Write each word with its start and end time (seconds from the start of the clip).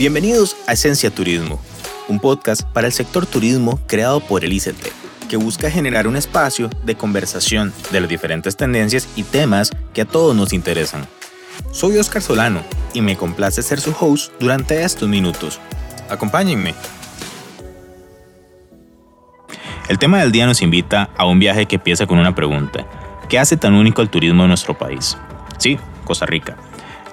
Bienvenidos 0.00 0.56
a 0.66 0.72
Esencia 0.72 1.10
Turismo, 1.10 1.60
un 2.08 2.20
podcast 2.20 2.62
para 2.62 2.86
el 2.86 2.92
sector 2.94 3.26
turismo 3.26 3.78
creado 3.86 4.20
por 4.20 4.46
el 4.46 4.52
ICT, 4.54 4.86
que 5.28 5.36
busca 5.36 5.70
generar 5.70 6.08
un 6.08 6.16
espacio 6.16 6.70
de 6.86 6.94
conversación 6.94 7.70
de 7.92 8.00
las 8.00 8.08
diferentes 8.08 8.56
tendencias 8.56 9.06
y 9.14 9.24
temas 9.24 9.70
que 9.92 10.00
a 10.00 10.04
todos 10.06 10.34
nos 10.34 10.54
interesan. 10.54 11.06
Soy 11.70 11.98
Oscar 11.98 12.22
Solano 12.22 12.62
y 12.94 13.02
me 13.02 13.14
complace 13.14 13.62
ser 13.62 13.78
su 13.78 13.94
host 14.00 14.32
durante 14.40 14.82
estos 14.84 15.06
minutos. 15.06 15.60
Acompáñenme. 16.08 16.74
El 19.90 19.98
tema 19.98 20.20
del 20.20 20.32
día 20.32 20.46
nos 20.46 20.62
invita 20.62 21.10
a 21.14 21.26
un 21.26 21.38
viaje 21.38 21.66
que 21.66 21.76
empieza 21.76 22.06
con 22.06 22.18
una 22.18 22.34
pregunta. 22.34 22.86
¿Qué 23.28 23.38
hace 23.38 23.58
tan 23.58 23.74
único 23.74 24.00
el 24.00 24.08
turismo 24.08 24.44
de 24.44 24.48
nuestro 24.48 24.78
país? 24.78 25.18
Sí, 25.58 25.78
Costa 26.06 26.24
Rica. 26.24 26.56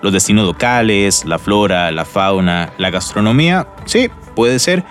Los 0.02 0.14
destinos 0.14 0.46
locales, 0.46 1.26
la 1.26 1.40
flora, 1.40 1.92
la 1.92 2.06
fauna, 2.06 2.72
la 2.78 2.90
gastronomía, 2.90 3.68
sí, 3.86 4.10
puede 4.36 4.60
ser, 4.60 4.84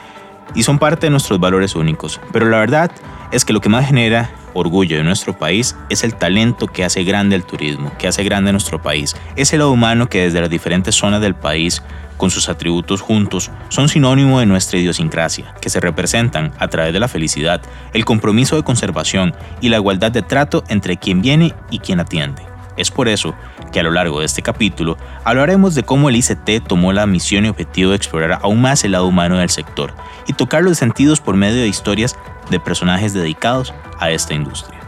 y 0.54 0.62
son 0.62 0.78
parte 0.78 1.06
de 1.06 1.10
nuestros 1.10 1.38
valores 1.38 1.74
únicos. 1.76 2.20
Pero 2.32 2.48
la 2.48 2.58
verdad 2.58 2.90
es 3.30 3.44
que 3.44 3.52
lo 3.52 3.60
que 3.60 3.68
más 3.68 3.86
genera 3.86 4.30
orgullo 4.54 4.96
de 4.96 5.04
nuestro 5.04 5.36
país 5.36 5.76
es 5.90 6.02
el 6.02 6.14
talento 6.14 6.66
que 6.66 6.84
hace 6.84 7.04
grande 7.04 7.36
el 7.36 7.44
turismo, 7.44 7.92
que 7.98 8.08
hace 8.08 8.24
grande 8.24 8.52
nuestro 8.52 8.80
país. 8.80 9.14
Es 9.36 9.52
el 9.52 9.60
lado 9.60 9.70
humano 9.70 10.08
que 10.08 10.22
desde 10.22 10.40
las 10.40 10.50
diferentes 10.50 10.94
zonas 10.94 11.20
del 11.20 11.34
país, 11.34 11.82
con 12.16 12.30
sus 12.30 12.48
atributos 12.48 13.02
juntos, 13.02 13.50
son 13.68 13.88
sinónimo 13.88 14.40
de 14.40 14.46
nuestra 14.46 14.78
idiosincrasia, 14.78 15.54
que 15.60 15.70
se 15.70 15.80
representan 15.80 16.52
a 16.58 16.68
través 16.68 16.92
de 16.92 17.00
la 17.00 17.08
felicidad, 17.08 17.60
el 17.92 18.04
compromiso 18.04 18.56
de 18.56 18.62
conservación 18.62 19.34
y 19.60 19.68
la 19.68 19.76
igualdad 19.76 20.10
de 20.10 20.22
trato 20.22 20.64
entre 20.68 20.96
quien 20.96 21.20
viene 21.20 21.54
y 21.70 21.80
quien 21.80 22.00
atiende. 22.00 22.55
Es 22.76 22.90
por 22.90 23.08
eso 23.08 23.34
que 23.72 23.80
a 23.80 23.82
lo 23.82 23.90
largo 23.90 24.20
de 24.20 24.26
este 24.26 24.42
capítulo 24.42 24.96
hablaremos 25.24 25.74
de 25.74 25.82
cómo 25.82 26.08
el 26.08 26.16
ICT 26.16 26.66
tomó 26.66 26.92
la 26.92 27.06
misión 27.06 27.46
y 27.46 27.48
objetivo 27.48 27.90
de 27.90 27.96
explorar 27.96 28.38
aún 28.42 28.60
más 28.60 28.84
el 28.84 28.92
lado 28.92 29.06
humano 29.06 29.38
del 29.38 29.50
sector 29.50 29.94
y 30.26 30.34
tocar 30.34 30.62
los 30.62 30.78
sentidos 30.78 31.20
por 31.20 31.36
medio 31.36 31.60
de 31.60 31.68
historias 31.68 32.16
de 32.50 32.60
personajes 32.60 33.12
dedicados 33.14 33.72
a 33.98 34.10
esta 34.10 34.34
industria. 34.34 34.80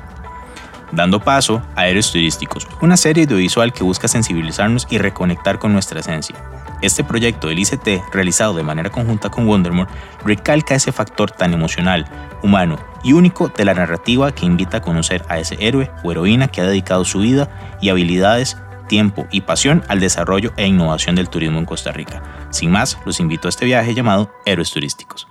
Dando 0.92 1.20
paso 1.20 1.62
a 1.76 1.86
Héroes 1.86 2.10
Turísticos, 2.10 2.66
una 2.80 2.96
serie 2.96 3.24
audiovisual 3.24 3.72
que 3.72 3.84
busca 3.84 4.08
sensibilizarnos 4.08 4.86
y 4.88 4.98
reconectar 4.98 5.58
con 5.58 5.72
nuestra 5.72 6.00
esencia. 6.00 6.36
Este 6.80 7.04
proyecto 7.04 7.48
del 7.48 7.58
ICT, 7.58 8.12
realizado 8.12 8.54
de 8.54 8.62
manera 8.62 8.90
conjunta 8.90 9.28
con 9.28 9.46
Wondermore, 9.46 9.90
recalca 10.24 10.76
ese 10.76 10.92
factor 10.92 11.30
tan 11.30 11.52
emocional, 11.52 12.06
humano 12.42 12.78
y 13.02 13.12
único 13.12 13.48
de 13.48 13.64
la 13.64 13.74
narrativa 13.74 14.32
que 14.32 14.46
invita 14.46 14.78
a 14.78 14.82
conocer 14.82 15.24
a 15.28 15.38
ese 15.38 15.56
héroe 15.60 15.90
o 16.02 16.12
heroína 16.12 16.48
que 16.48 16.60
ha 16.60 16.64
dedicado 16.64 17.04
su 17.04 17.20
vida 17.20 17.78
y 17.80 17.88
habilidades, 17.88 18.56
tiempo 18.88 19.26
y 19.30 19.42
pasión 19.42 19.82
al 19.88 20.00
desarrollo 20.00 20.52
e 20.56 20.66
innovación 20.66 21.14
del 21.14 21.28
turismo 21.28 21.58
en 21.58 21.64
Costa 21.64 21.92
Rica. 21.92 22.22
Sin 22.50 22.70
más, 22.70 22.98
los 23.04 23.20
invito 23.20 23.48
a 23.48 23.50
este 23.50 23.64
viaje 23.64 23.94
llamado 23.94 24.30
Héroes 24.46 24.70
Turísticos. 24.70 25.28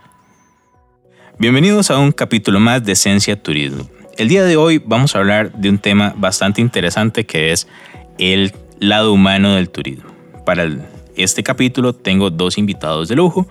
Bienvenidos 1.40 1.92
a 1.92 2.00
un 2.00 2.12
capítulo 2.12 2.60
más 2.60 2.84
de 2.84 2.94
Esencia 2.94 3.42
Turismo. 3.42 3.88
El 4.18 4.30
día 4.30 4.44
de 4.44 4.58
hoy 4.58 4.82
vamos 4.84 5.16
a 5.16 5.20
hablar 5.20 5.52
de 5.52 5.70
un 5.70 5.78
tema 5.78 6.14
bastante 6.18 6.62
interesante 6.62 7.26
que 7.28 7.52
es 7.52 7.68
el 8.18 8.54
lado 8.80 9.14
humano 9.14 9.54
del 9.54 9.70
turismo. 9.70 10.10
Para 10.46 10.68
este 11.16 11.44
capítulo 11.44 11.94
tengo 11.94 12.32
dos 12.32 12.58
invitados 12.58 13.08
de 13.10 13.16
lujo. 13.16 13.48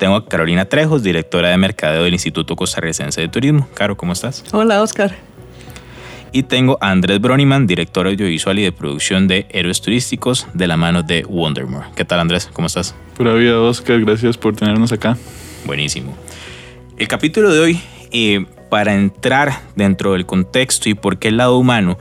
Tengo 0.00 0.16
a 0.16 0.24
Carolina 0.24 0.64
Trejos, 0.64 1.02
directora 1.02 1.50
de 1.50 1.58
mercadeo 1.58 2.04
del 2.04 2.14
Instituto 2.14 2.56
Costarricense 2.56 3.20
de 3.20 3.28
Turismo. 3.28 3.68
Caro, 3.74 3.98
¿cómo 3.98 4.14
estás? 4.14 4.42
Hola, 4.50 4.80
Oscar. 4.80 5.14
Y 6.32 6.44
tengo 6.44 6.78
a 6.80 6.90
Andrés 6.90 7.20
Broniman, 7.20 7.66
director 7.66 8.06
audiovisual 8.06 8.58
y 8.58 8.62
de 8.62 8.72
producción 8.72 9.28
de 9.28 9.44
Héroes 9.50 9.82
Turísticos 9.82 10.46
de 10.54 10.66
la 10.68 10.78
mano 10.78 11.02
de 11.02 11.26
Wondermore. 11.28 11.88
¿Qué 11.96 12.06
tal, 12.06 12.18
Andrés? 12.18 12.48
¿Cómo 12.50 12.68
estás? 12.68 12.94
Pura 13.14 13.34
vida, 13.34 13.60
Oscar. 13.60 14.00
Gracias 14.00 14.38
por 14.38 14.56
tenernos 14.56 14.90
acá. 14.90 15.18
Buenísimo. 15.66 16.16
El 16.96 17.06
capítulo 17.06 17.52
de 17.52 17.60
hoy, 17.60 17.80
eh, 18.10 18.46
para 18.70 18.94
entrar 18.94 19.60
dentro 19.76 20.14
del 20.14 20.24
contexto 20.24 20.88
y 20.88 20.94
por 20.94 21.18
qué 21.18 21.28
el 21.28 21.36
lado 21.36 21.58
humano, 21.58 21.98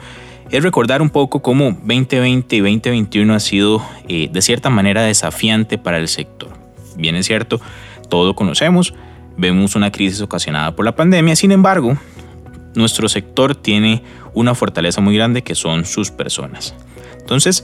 es 0.52 0.64
recordar 0.64 1.02
un 1.02 1.10
poco 1.10 1.42
cómo 1.42 1.72
2020 1.72 2.56
y 2.56 2.60
2021 2.62 3.34
ha 3.34 3.40
sido 3.42 3.86
eh, 4.08 4.30
de 4.32 4.42
cierta 4.42 4.70
manera 4.70 5.02
desafiante 5.02 5.78
para 5.78 5.98
el 5.98 6.08
sector. 6.08 6.58
Bien 6.96 7.16
es 7.16 7.28
cierto, 7.28 7.62
todo 8.10 8.36
conocemos, 8.36 8.94
vemos 9.38 9.76
una 9.76 9.92
crisis 9.92 10.22
ocasionada 10.22 10.76
por 10.76 10.86
la 10.86 10.96
pandemia, 10.96 11.36
sin 11.36 11.52
embargo, 11.52 11.98
nuestro 12.76 13.08
sector 13.10 13.56
tiene 13.56 14.04
una 14.34 14.56
fortaleza 14.56 15.02
muy 15.02 15.16
grande 15.16 15.44
que 15.44 15.56
son 15.56 15.86
sus 15.86 16.12
personas. 16.12 16.76
Entonces, 17.20 17.64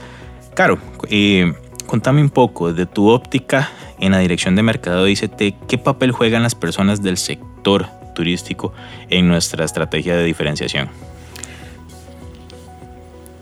claro, 0.54 0.78
eh, 1.10 1.54
contame 1.86 2.22
un 2.22 2.30
poco 2.30 2.74
de 2.74 2.86
tu 2.86 3.10
óptica 3.10 3.70
en 4.00 4.12
la 4.12 4.20
dirección 4.20 4.56
de 4.56 4.64
mercado 4.64 5.06
de 5.06 5.12
ICT, 5.12 5.68
¿qué 5.68 5.78
papel 5.78 6.12
juegan 6.12 6.44
las 6.44 6.56
personas 6.56 7.02
del 7.02 7.18
sector 7.18 7.88
turístico 8.14 8.74
en 9.10 9.28
nuestra 9.28 9.66
estrategia 9.66 10.16
de 10.16 10.24
diferenciación? 10.24 10.90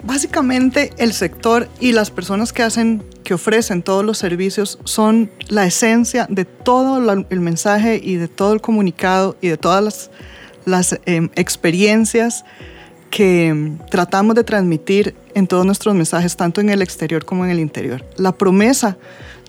Básicamente 0.04 0.92
el 0.98 1.14
sector 1.14 1.70
y 1.80 1.94
las 1.94 2.12
personas 2.12 2.52
que 2.52 2.62
hacen, 2.62 3.04
que 3.24 3.34
ofrecen 3.34 3.82
todos 3.82 4.04
los 4.06 4.18
servicios 4.18 4.80
son 4.84 5.32
la 5.48 5.66
esencia 5.66 6.28
de 6.30 6.46
todo 6.46 7.26
el 7.30 7.40
mensaje 7.40 8.00
y 8.04 8.16
de 8.16 8.28
todo 8.28 8.54
el 8.54 8.62
comunicado 8.62 9.36
y 9.42 9.48
de 9.48 9.58
todas 9.58 10.12
las, 10.66 11.00
em, 11.06 11.30
experiencias 11.36 12.46
que 13.10 13.48
em, 13.48 13.78
tratamos 13.90 14.36
de 14.36 14.44
transmitir 14.44 15.16
en 15.36 15.48
todos 15.48 15.66
nuestros 15.66 15.94
mensajes, 15.96 16.36
tanto 16.36 16.62
en 16.62 16.70
el 16.70 16.82
exterior 16.82 17.26
como 17.26 17.46
en 17.46 17.52
el 17.52 17.60
interior. 17.60 18.04
La 18.18 18.32
promesa 18.32 18.98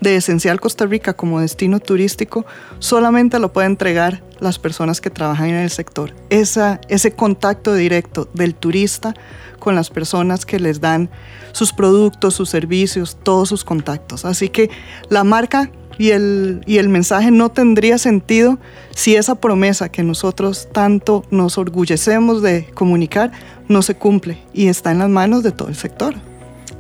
de 0.01 0.17
Esencial 0.17 0.61
Costa 0.61 0.87
Rica 0.87 1.15
como 1.15 1.41
destino 1.41 1.81
turístico 1.81 2.45
solamente 2.79 3.39
lo 3.39 3.53
puede 3.53 3.69
entregar 3.69 4.23
las 4.45 4.59
personas 4.59 5.01
que 5.01 5.11
trabajan 5.11 5.49
en 5.49 5.57
el 5.57 5.71
sector. 5.71 6.15
Esa, 6.31 6.81
ese 6.89 7.13
contacto 7.13 7.75
directo 7.75 8.29
del 8.35 8.55
turista 8.55 9.15
con 9.59 9.75
las 9.75 9.91
personas 9.91 10.47
que 10.47 10.61
les 10.61 10.81
dan 10.81 11.11
sus 11.53 11.73
productos, 11.73 12.35
sus 12.35 12.51
servicios, 12.51 13.17
todos 13.23 13.49
sus 13.49 13.65
contactos. 13.65 14.25
Así 14.25 14.49
que 14.49 14.71
la 15.09 15.25
marca 15.25 15.71
y 15.99 16.11
el, 16.11 16.63
y 16.67 16.79
el 16.79 16.89
mensaje 16.89 17.31
no 17.31 17.51
tendría 17.51 17.99
sentido 17.99 18.59
si 18.95 19.17
esa 19.17 19.37
promesa 19.41 19.89
que 19.89 20.03
nosotros 20.03 20.69
tanto 20.73 21.25
nos 21.31 21.59
orgullecemos 21.59 22.43
de 22.43 22.67
comunicar 22.75 23.33
no 23.69 23.83
se 23.83 23.95
cumple 23.97 24.39
y 24.53 24.67
está 24.67 24.91
en 24.91 24.99
las 24.99 25.09
manos 25.09 25.43
de 25.43 25.53
todo 25.53 25.69
el 25.69 25.77
sector. 25.77 26.15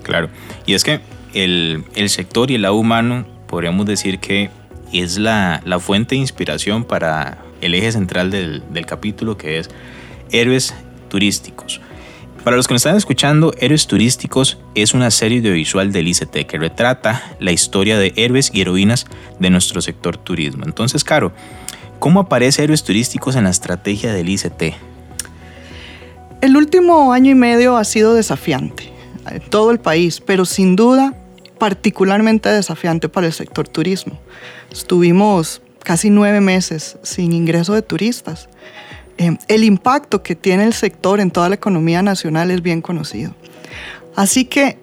Claro, 0.02 0.28
y 0.66 0.74
es 0.74 0.84
que 0.84 1.00
el, 1.32 1.84
el 1.94 2.10
sector 2.10 2.50
y 2.50 2.56
el 2.56 2.62
lado 2.62 2.74
humano 2.74 3.24
podríamos 3.46 3.86
decir 3.86 4.18
que 4.18 4.50
es 4.92 5.18
la, 5.18 5.62
la, 5.64 5.78
fuente 5.78 6.14
de 6.14 6.20
inspiración 6.20 6.84
para 6.84 7.38
el 7.60 7.74
eje 7.74 7.92
central 7.92 8.30
del, 8.30 8.62
del 8.72 8.86
capítulo 8.86 9.36
que 9.36 9.58
es 9.58 9.70
héroes 10.30 10.74
turísticos. 11.08 11.80
Para 12.44 12.58
los 12.58 12.68
que 12.68 12.74
nos 12.74 12.80
están 12.80 12.96
escuchando, 12.96 13.54
Héroes 13.58 13.86
Turísticos 13.86 14.58
es 14.74 14.92
una 14.92 15.10
serie 15.10 15.38
audiovisual 15.38 15.92
del 15.92 16.08
ICT 16.08 16.46
que 16.46 16.58
retrata 16.58 17.22
la 17.40 17.52
historia 17.52 17.98
de 17.98 18.12
héroes 18.16 18.50
y 18.52 18.60
heroínas 18.60 19.06
de 19.38 19.48
nuestro 19.48 19.80
sector 19.80 20.18
turismo. 20.18 20.64
Entonces, 20.66 21.04
Caro, 21.04 21.32
¿cómo 22.00 22.20
aparece 22.20 22.62
Héroes 22.62 22.84
Turísticos 22.84 23.36
en 23.36 23.44
la 23.44 23.50
estrategia 23.50 24.12
del 24.12 24.28
ICT? 24.28 24.74
El 26.42 26.58
último 26.58 27.14
año 27.14 27.30
y 27.30 27.34
medio 27.34 27.78
ha 27.78 27.84
sido 27.84 28.12
desafiante 28.12 28.92
en 29.30 29.40
todo 29.48 29.70
el 29.70 29.80
país, 29.80 30.20
pero 30.20 30.44
sin 30.44 30.76
duda 30.76 31.14
particularmente 31.58 32.48
desafiante 32.48 33.08
para 33.08 33.26
el 33.26 33.32
sector 33.32 33.68
turismo. 33.68 34.20
Estuvimos 34.70 35.62
casi 35.82 36.10
nueve 36.10 36.40
meses 36.40 36.96
sin 37.02 37.32
ingreso 37.32 37.74
de 37.74 37.82
turistas. 37.82 38.48
Eh, 39.18 39.36
el 39.48 39.64
impacto 39.64 40.22
que 40.22 40.34
tiene 40.34 40.64
el 40.64 40.72
sector 40.72 41.20
en 41.20 41.30
toda 41.30 41.48
la 41.48 41.54
economía 41.54 42.02
nacional 42.02 42.50
es 42.50 42.62
bien 42.62 42.82
conocido. 42.82 43.34
Así 44.16 44.44
que 44.44 44.78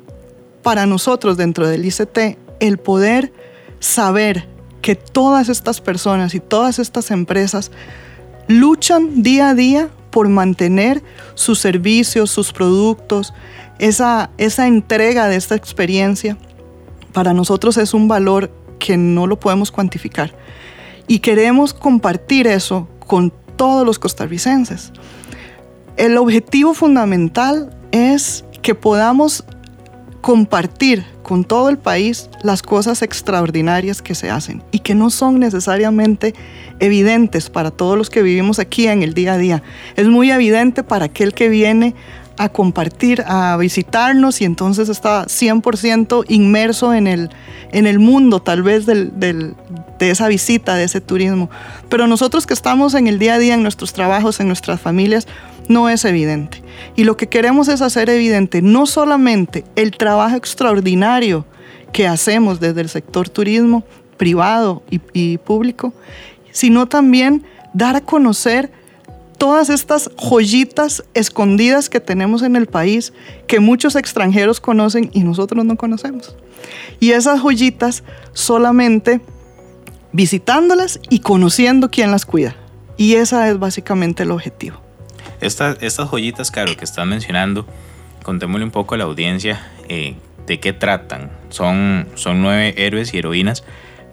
para 0.62 0.86
nosotros 0.86 1.38
dentro 1.38 1.68
del 1.68 1.86
ICT, 1.86 2.38
el 2.60 2.78
poder 2.78 3.34
saber 3.80 4.48
que 4.82 4.96
todas 4.96 5.50
estas 5.50 5.82
personas 5.82 6.34
y 6.36 6.40
todas 6.40 6.80
estas 6.80 7.12
empresas 7.12 7.72
luchan 8.48 9.24
día 9.24 9.50
a 9.50 9.56
día 9.56 9.90
por 10.12 10.30
mantener 10.30 11.02
sus 11.36 11.60
servicios, 11.60 12.30
sus 12.32 12.52
productos, 12.52 13.34
esa, 13.80 14.30
esa 14.38 14.68
entrega 14.68 15.28
de 15.28 15.38
esta 15.38 15.56
experiencia, 15.56 16.38
para 17.12 17.34
nosotros 17.34 17.78
es 17.78 17.94
un 17.94 18.08
valor 18.08 18.52
que 18.80 18.98
no 18.98 19.28
lo 19.28 19.40
podemos 19.40 19.72
cuantificar. 19.72 20.34
Y 21.08 21.20
queremos 21.20 21.74
compartir 21.74 22.48
eso 22.48 22.88
con 23.06 23.32
todos 23.56 23.86
los 23.86 24.00
costarricenses. 24.00 24.92
El 25.98 26.18
objetivo 26.18 26.74
fundamental 26.74 27.78
es 27.92 28.46
que 28.62 28.76
podamos 28.76 29.44
compartir 30.22 31.04
con 31.24 31.44
todo 31.44 31.70
el 31.70 31.78
país 31.78 32.30
las 32.44 32.62
cosas 32.62 33.02
extraordinarias 33.02 34.02
que 34.02 34.16
se 34.16 34.30
hacen 34.30 34.64
y 34.72 34.80
que 34.80 34.96
no 34.96 35.10
son 35.10 35.40
necesariamente 35.40 36.34
evidentes 36.80 37.50
para 37.50 37.72
todos 37.72 37.98
los 37.98 38.10
que 38.10 38.22
vivimos 38.22 38.60
aquí 38.60 38.88
en 38.88 39.04
el 39.04 39.14
día 39.14 39.34
a 39.34 39.38
día. 39.38 39.64
Es 39.96 40.08
muy 40.08 40.32
evidente 40.32 40.84
para 40.84 41.06
aquel 41.06 41.34
que 41.34 41.50
viene 41.50 41.96
a 42.44 42.50
compartir, 42.50 43.24
a 43.28 43.56
visitarnos 43.58 44.42
y 44.42 44.46
entonces 44.46 44.90
está 44.90 45.26
100% 45.26 46.26
inmerso 46.28 46.94
en 46.94 47.08
el, 47.08 47.30
en 47.72 47.86
el 47.86 48.00
mundo 48.00 48.42
tal 48.42 48.64
vez 48.64 48.86
del, 48.86 49.12
de 49.20 50.10
esa 50.10 50.28
visita, 50.28 50.76
de 50.76 50.86
ese 50.86 51.02
turismo. 51.02 51.50
Pero 51.90 52.08
nosotros 52.08 52.48
que 52.48 52.54
estamos 52.54 52.96
en 52.96 53.08
el 53.08 53.20
día 53.20 53.36
a 53.36 53.40
día, 53.40 53.54
en 53.54 53.64
nuestros 53.64 53.94
trabajos, 53.94 54.40
en 54.40 54.48
nuestras 54.48 54.82
familias, 54.82 55.28
no 55.68 55.90
es 55.90 56.04
evidente. 56.04 56.64
Y 56.96 57.04
lo 57.04 57.16
que 57.16 57.28
queremos 57.28 57.68
es 57.68 57.82
hacer 57.82 58.10
evidente 58.10 58.62
no 58.62 58.86
solamente 58.86 59.64
el 59.76 59.92
trabajo 59.92 60.36
extraordinario 60.36 61.46
que 61.94 62.08
hacemos 62.08 62.60
desde 62.60 62.82
el 62.82 62.90
sector 62.90 63.30
turismo 63.30 63.84
privado 64.18 64.84
y 64.90 65.38
público, 65.38 65.94
sino 66.52 66.88
también 66.88 67.44
dar 67.74 67.96
a 67.96 68.02
conocer 68.02 68.72
todas 69.42 69.72
estas 69.72 70.12
joyitas 70.18 71.04
escondidas 71.16 71.90
que 71.90 72.00
tenemos 72.00 72.44
en 72.44 72.56
el 72.56 72.68
país 72.68 73.12
que 73.48 73.60
muchos 73.60 73.96
extranjeros 73.96 74.60
conocen 74.60 75.10
y 75.14 75.24
nosotros 75.24 75.66
no 75.66 75.78
conocemos. 75.78 76.36
Y 77.00 77.14
esas 77.14 77.40
joyitas 77.40 78.04
solamente 78.34 79.20
visitándolas 80.12 81.00
y 81.10 81.22
conociendo 81.22 81.90
quién 81.90 82.12
las 82.12 82.24
cuida. 82.24 82.56
Y 82.98 83.16
ese 83.16 83.50
es 83.50 83.58
básicamente 83.58 84.22
el 84.22 84.30
objetivo. 84.30 84.80
Estas, 85.40 85.82
estas 85.82 86.08
joyitas, 86.08 86.52
Caro, 86.52 86.78
que 86.78 86.86
estás 86.86 87.08
mencionando, 87.08 87.66
contémosle 88.22 88.64
un 88.64 88.70
poco 88.70 88.94
a 88.94 89.00
la 89.00 89.06
audiencia 89.06 89.72
eh, 89.90 90.18
de 90.46 90.60
qué 90.60 90.72
tratan. 90.72 91.32
Son, 91.50 92.08
son 92.14 92.44
nueve 92.44 92.76
héroes 92.78 93.12
y 93.16 93.18
heroínas, 93.18 93.64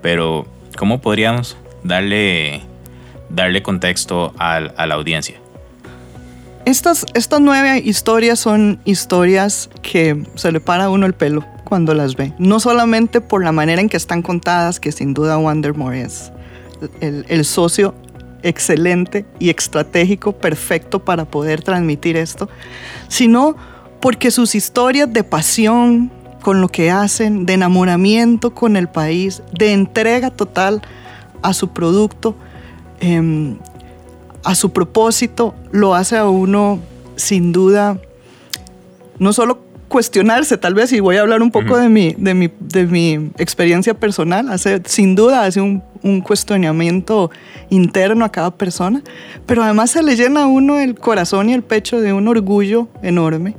pero 0.01 0.47
¿cómo 0.79 1.03
podríamos 1.03 1.59
darle 1.85 2.63
darle 3.31 3.63
contexto 3.63 4.35
a, 4.39 4.61
la 4.61 4.95
audiencia. 4.95 5.37
Estas, 6.65 7.07
estas 7.15 7.41
nueve 7.41 7.81
historias 7.83 8.39
son 8.39 8.81
historias 8.85 9.71
que 9.83 10.25
se 10.35 10.53
le 10.53 10.61
para 10.61 10.85
a 10.85 10.91
uno 10.91 11.07
el 11.07 11.15
pelo 11.15 11.45
cuando 11.65 11.95
las 11.95 12.17
ve. 12.17 12.35
No 12.39 12.61
solamente 12.61 13.21
por 13.21 13.43
la 13.43 13.53
manera 13.53 13.81
en 13.81 13.89
que 13.89 13.97
están 13.97 14.23
contadas, 14.23 14.81
que 14.81 14.93
sin 14.93 15.15
duda 15.15 15.39
Wandermore 15.39 16.03
es 16.03 16.31
el, 17.01 17.25
el 17.29 17.45
socio 17.45 17.95
excelente 18.43 19.25
y 19.39 19.51
estratégico 19.51 20.33
perfecto 20.33 21.05
para 21.05 21.25
poder 21.25 21.63
transmitir 21.63 22.17
esto, 22.17 22.49
sino 23.09 23.57
porque 24.01 24.31
sus 24.31 24.55
historias 24.55 25.13
de 25.13 25.25
pasión 25.25 26.11
con 26.41 26.61
lo 26.61 26.69
que 26.69 26.91
hacen, 26.91 27.47
de 27.47 27.55
enamoramiento 27.55 28.55
con 28.55 28.77
el 28.77 28.89
país, 28.89 29.43
de 29.53 29.73
entrega 29.73 30.31
total 30.31 30.83
a 31.43 31.53
su 31.53 31.69
producto, 31.69 32.37
Em, 33.01 33.57
a 34.45 34.55
su 34.55 34.73
propósito, 34.73 35.55
lo 35.73 35.95
hace 35.95 36.17
a 36.17 36.29
uno 36.29 36.81
sin 37.17 37.53
duda, 37.53 38.01
no 39.19 39.33
solo 39.33 39.61
cuestionarse 39.89 40.57
tal 40.59 40.75
vez, 40.75 40.93
y 40.93 41.01
voy 41.01 41.17
a 41.17 41.23
hablar 41.23 41.43
un 41.43 41.51
poco 41.51 41.77
de, 41.77 41.89
mi, 41.89 42.15
de, 42.17 42.35
mi, 42.35 42.51
de 42.61 42.87
mi 42.87 43.31
experiencia 43.39 43.95
personal, 43.95 44.49
hace, 44.51 44.81
sin 44.85 45.15
duda 45.15 45.45
hace 45.45 45.61
un, 45.61 45.83
un, 46.03 46.21
cuestionamiento 46.21 47.31
interno 47.71 48.25
a 48.25 48.31
cada 48.31 48.51
persona, 48.51 49.03
pero 49.47 49.63
además 49.63 49.91
se 49.91 50.03
le 50.03 50.15
llena 50.15 50.45
a 50.45 50.47
uno 50.47 50.79
el 50.79 50.95
corazón 50.95 51.49
y 51.51 51.55
el 51.55 51.63
pecho 51.63 52.01
de 52.01 52.13
un 52.13 52.29
orgullo 52.29 52.89
enorme. 53.03 53.57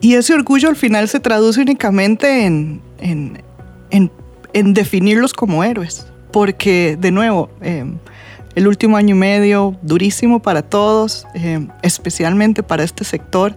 Y 0.00 0.14
ese 0.14 0.34
orgullo 0.34 0.68
al 0.68 0.76
final 0.76 1.08
se 1.08 1.20
traduce 1.20 1.60
únicamente 1.60 2.44
en, 2.44 2.82
en, 2.98 3.42
en, 3.90 4.10
en 4.52 4.74
definirlos 4.74 5.32
como 5.32 5.64
héroes, 5.64 6.06
porque 6.32 6.96
de 7.00 7.10
nuevo, 7.10 7.50
eh, 7.60 7.84
el 8.54 8.68
último 8.68 8.96
año 8.96 9.14
y 9.14 9.18
medio 9.18 9.76
durísimo 9.82 10.40
para 10.40 10.62
todos, 10.62 11.26
eh, 11.34 11.66
especialmente 11.82 12.62
para 12.62 12.84
este 12.84 13.04
sector, 13.04 13.56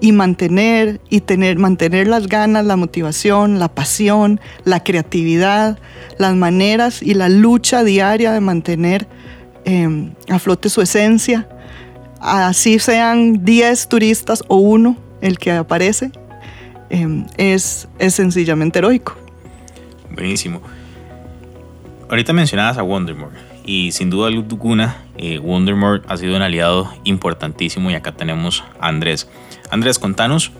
y 0.00 0.12
mantener, 0.12 1.00
y 1.10 1.20
tener, 1.20 1.58
mantener 1.58 2.06
las 2.06 2.28
ganas, 2.28 2.64
la 2.64 2.76
motivación, 2.76 3.58
la 3.58 3.68
pasión, 3.68 4.40
la 4.64 4.84
creatividad, 4.84 5.78
las 6.18 6.36
maneras 6.36 7.02
y 7.02 7.14
la 7.14 7.28
lucha 7.28 7.82
diaria 7.82 8.32
de 8.32 8.40
mantener 8.40 9.08
eh, 9.64 10.12
a 10.28 10.38
flote 10.38 10.68
su 10.68 10.82
esencia, 10.82 11.48
así 12.20 12.78
sean 12.78 13.44
10 13.44 13.88
turistas 13.88 14.44
o 14.46 14.56
uno 14.56 14.96
el 15.20 15.36
que 15.38 15.50
aparece, 15.50 16.12
eh, 16.90 17.24
es, 17.36 17.88
es 17.98 18.14
sencillamente 18.14 18.78
heroico. 18.78 19.16
Buenísimo. 20.12 20.62
Ahorita 22.08 22.32
mencionabas 22.32 22.78
a 22.78 22.84
Wondermore 22.84 23.47
y 23.68 23.92
sin 23.92 24.08
duda 24.08 24.28
alguna 24.28 24.96
eh, 25.18 25.38
Wondermore 25.38 26.00
ha 26.08 26.16
sido 26.16 26.34
un 26.34 26.40
aliado 26.40 26.90
importantísimo 27.04 27.90
y 27.90 27.94
acá 27.94 28.12
tenemos 28.12 28.64
a 28.80 28.88
Andrés. 28.88 29.28
Andrés, 29.70 29.98
contanos 29.98 30.52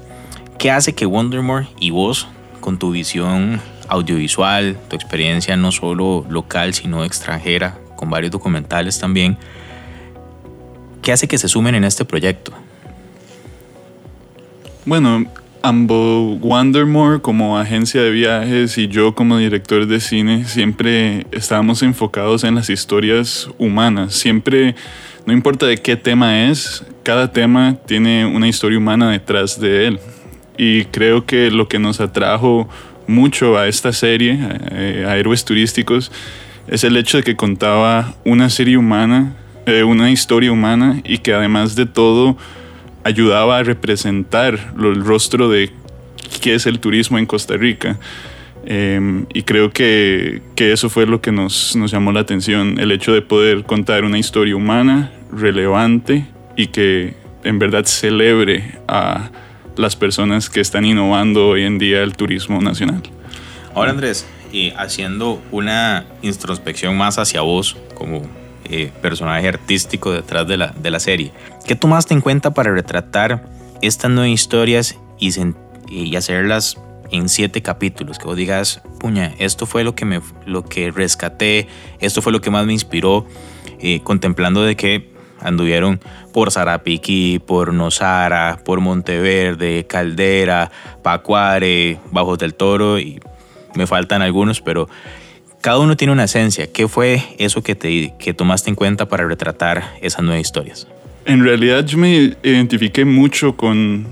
qué 0.58 0.70
hace 0.70 0.94
que 0.94 1.06
Wondermore 1.06 1.68
y 1.80 1.88
vos, 1.88 2.28
con 2.60 2.78
tu 2.78 2.90
visión 2.90 3.62
audiovisual, 3.88 4.78
tu 4.90 4.96
experiencia 4.96 5.56
no 5.56 5.72
solo 5.72 6.26
local 6.28 6.74
sino 6.74 7.02
extranjera, 7.02 7.78
con 7.96 8.10
varios 8.10 8.30
documentales 8.30 8.98
también, 8.98 9.38
¿qué 11.00 11.10
hace 11.10 11.26
que 11.26 11.38
se 11.38 11.48
sumen 11.48 11.76
en 11.76 11.84
este 11.84 12.04
proyecto? 12.04 12.52
Bueno, 14.84 15.24
Ambos 15.62 16.38
Wandermore 16.40 17.20
como 17.20 17.58
agencia 17.58 18.00
de 18.00 18.10
viajes 18.10 18.78
y 18.78 18.86
yo 18.86 19.14
como 19.14 19.38
director 19.38 19.86
de 19.86 19.98
cine 19.98 20.44
siempre 20.44 21.26
estábamos 21.32 21.82
enfocados 21.82 22.44
en 22.44 22.54
las 22.54 22.70
historias 22.70 23.48
humanas. 23.58 24.14
Siempre, 24.14 24.76
no 25.26 25.32
importa 25.32 25.66
de 25.66 25.76
qué 25.78 25.96
tema 25.96 26.48
es, 26.48 26.84
cada 27.02 27.32
tema 27.32 27.76
tiene 27.86 28.24
una 28.24 28.46
historia 28.46 28.78
humana 28.78 29.10
detrás 29.10 29.58
de 29.58 29.88
él. 29.88 30.00
Y 30.56 30.84
creo 30.86 31.26
que 31.26 31.50
lo 31.50 31.68
que 31.68 31.80
nos 31.80 32.00
atrajo 32.00 32.68
mucho 33.08 33.58
a 33.58 33.66
esta 33.66 33.92
serie, 33.92 34.38
a, 35.06 35.16
Héroes 35.16 35.44
Turísticos, 35.44 36.12
es 36.68 36.84
el 36.84 36.96
hecho 36.96 37.16
de 37.16 37.24
que 37.24 37.34
contaba 37.34 38.14
una 38.24 38.48
serie 38.48 38.76
humana, 38.76 39.34
eh, 39.66 39.82
una 39.82 40.10
historia 40.12 40.52
humana 40.52 41.00
y 41.04 41.18
que 41.18 41.32
además 41.32 41.74
de 41.74 41.86
todo 41.86 42.36
ayudaba 43.04 43.58
a 43.58 43.62
representar 43.62 44.74
el 44.78 45.04
rostro 45.04 45.48
de 45.48 45.70
qué 46.40 46.54
es 46.54 46.66
el 46.66 46.80
turismo 46.80 47.18
en 47.18 47.26
Costa 47.26 47.56
Rica. 47.56 47.98
Em, 48.64 49.26
y 49.32 49.42
creo 49.42 49.70
que, 49.70 50.42
que, 50.54 50.72
eso 50.72 50.90
fue 50.90 51.06
lo 51.06 51.20
que 51.20 51.32
nos, 51.32 51.74
nos, 51.76 51.90
llamó 51.90 52.12
la 52.12 52.20
atención, 52.20 52.78
el 52.78 52.92
hecho 52.92 53.12
de 53.12 53.22
poder 53.22 53.64
contar 53.64 54.04
una 54.04 54.18
historia 54.18 54.56
humana, 54.56 55.10
relevante 55.32 56.26
y 56.56 56.66
que 56.66 57.14
en 57.44 57.58
verdad 57.58 57.84
celebre 57.84 58.78
a 58.86 59.30
las 59.76 59.96
personas 59.96 60.50
que 60.50 60.60
están 60.60 60.84
innovando 60.84 61.48
hoy 61.48 61.62
en 61.62 61.78
día 61.78 62.02
el 62.02 62.14
turismo 62.14 62.60
nacional. 62.60 63.02
Ahora 63.74 63.92
Andrés, 63.92 64.26
haciendo 64.76 65.40
una 65.50 66.04
introspección 66.22 66.96
más 66.96 67.18
hacia 67.18 67.42
vos 67.42 67.76
como 67.94 68.22
eh, 68.70 68.90
personaje 69.00 69.48
artístico 69.48 70.12
detrás 70.12 70.46
de 70.46 70.56
la, 70.56 70.68
de 70.68 70.90
la 70.90 71.00
serie. 71.00 71.32
¿Qué 71.66 71.74
tomaste 71.74 72.14
en 72.14 72.20
cuenta 72.20 72.52
para 72.52 72.72
retratar 72.72 73.44
estas 73.82 74.10
nueve 74.10 74.30
historias 74.30 74.98
y, 75.18 75.30
y 75.88 76.16
hacerlas 76.16 76.78
en 77.10 77.28
siete 77.28 77.62
capítulos? 77.62 78.18
Que 78.18 78.26
vos 78.26 78.36
digas, 78.36 78.82
puña, 79.00 79.34
esto 79.38 79.66
fue 79.66 79.84
lo 79.84 79.94
que, 79.94 80.04
me, 80.04 80.20
lo 80.46 80.64
que 80.64 80.90
rescaté, 80.90 81.68
esto 82.00 82.22
fue 82.22 82.32
lo 82.32 82.40
que 82.40 82.50
más 82.50 82.66
me 82.66 82.72
inspiró, 82.72 83.26
eh, 83.80 84.00
contemplando 84.02 84.62
de 84.62 84.76
que 84.76 85.12
anduvieron 85.40 86.00
por 86.32 86.50
Zarapiqui, 86.50 87.38
por 87.38 87.72
Nosara, 87.72 88.60
por 88.64 88.80
Monteverde, 88.80 89.86
Caldera, 89.86 90.70
Pacuare, 91.02 91.98
Bajos 92.10 92.38
del 92.38 92.54
Toro 92.54 92.98
y 92.98 93.20
me 93.74 93.86
faltan 93.86 94.22
algunos, 94.22 94.60
pero 94.60 94.88
cada 95.60 95.78
uno 95.78 95.96
tiene 95.96 96.12
una 96.12 96.24
esencia. 96.24 96.66
¿Qué 96.72 96.88
fue 96.88 97.22
eso 97.38 97.62
que, 97.62 97.74
te, 97.74 98.14
que 98.18 98.34
tomaste 98.34 98.70
en 98.70 98.76
cuenta 98.76 99.08
para 99.08 99.26
retratar 99.26 99.96
esas 100.00 100.22
nueve 100.22 100.40
historias? 100.40 100.86
En 101.24 101.42
realidad 101.42 101.84
yo 101.84 101.98
me 101.98 102.36
identifiqué 102.42 103.04
mucho 103.04 103.56
con, 103.56 104.06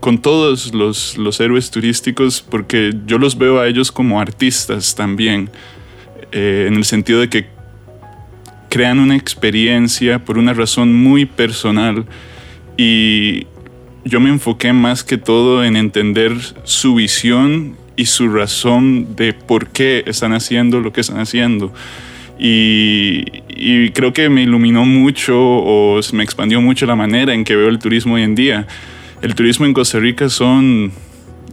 con 0.00 0.18
todos 0.18 0.72
los, 0.72 1.18
los 1.18 1.38
héroes 1.40 1.70
turísticos 1.70 2.40
porque 2.40 2.92
yo 3.06 3.18
los 3.18 3.36
veo 3.36 3.60
a 3.60 3.66
ellos 3.66 3.92
como 3.92 4.20
artistas 4.20 4.94
también, 4.94 5.50
eh, 6.32 6.66
en 6.68 6.76
el 6.76 6.84
sentido 6.84 7.20
de 7.20 7.28
que 7.28 7.46
crean 8.70 9.00
una 9.00 9.16
experiencia 9.16 10.24
por 10.24 10.38
una 10.38 10.54
razón 10.54 10.94
muy 10.94 11.26
personal 11.26 12.06
y 12.76 13.46
yo 14.04 14.20
me 14.20 14.30
enfoqué 14.30 14.72
más 14.72 15.04
que 15.04 15.18
todo 15.18 15.64
en 15.64 15.76
entender 15.76 16.34
su 16.64 16.94
visión 16.94 17.76
y 18.00 18.06
su 18.06 18.30
razón 18.30 19.14
de 19.14 19.34
por 19.34 19.68
qué 19.68 20.04
están 20.06 20.32
haciendo 20.32 20.80
lo 20.80 20.90
que 20.90 21.02
están 21.02 21.18
haciendo. 21.18 21.70
Y, 22.38 23.26
creo 23.90 24.14
que 24.14 24.30
me 24.30 24.42
iluminó 24.42 24.86
mucho 24.86 25.38
o 25.38 26.00
me 26.14 26.24
expandió 26.24 26.62
mucho 26.62 26.86
la 26.86 26.96
manera 26.96 27.34
en 27.34 27.44
que 27.44 27.54
veo 27.54 27.68
el 27.68 27.78
turismo 27.78 28.14
hoy 28.14 28.22
en 28.22 28.34
día. 28.34 28.66
El 29.20 29.34
turismo 29.34 29.66
en 29.66 29.74
Costa 29.74 29.98
Rica 29.98 30.30
son 30.30 30.92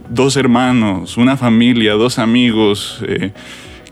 dos 0.08 0.38
hermanos, 0.38 1.18
una 1.18 1.36
familia, 1.36 1.92
dos 1.92 2.18
amigos 2.18 3.04
eh, 3.06 3.32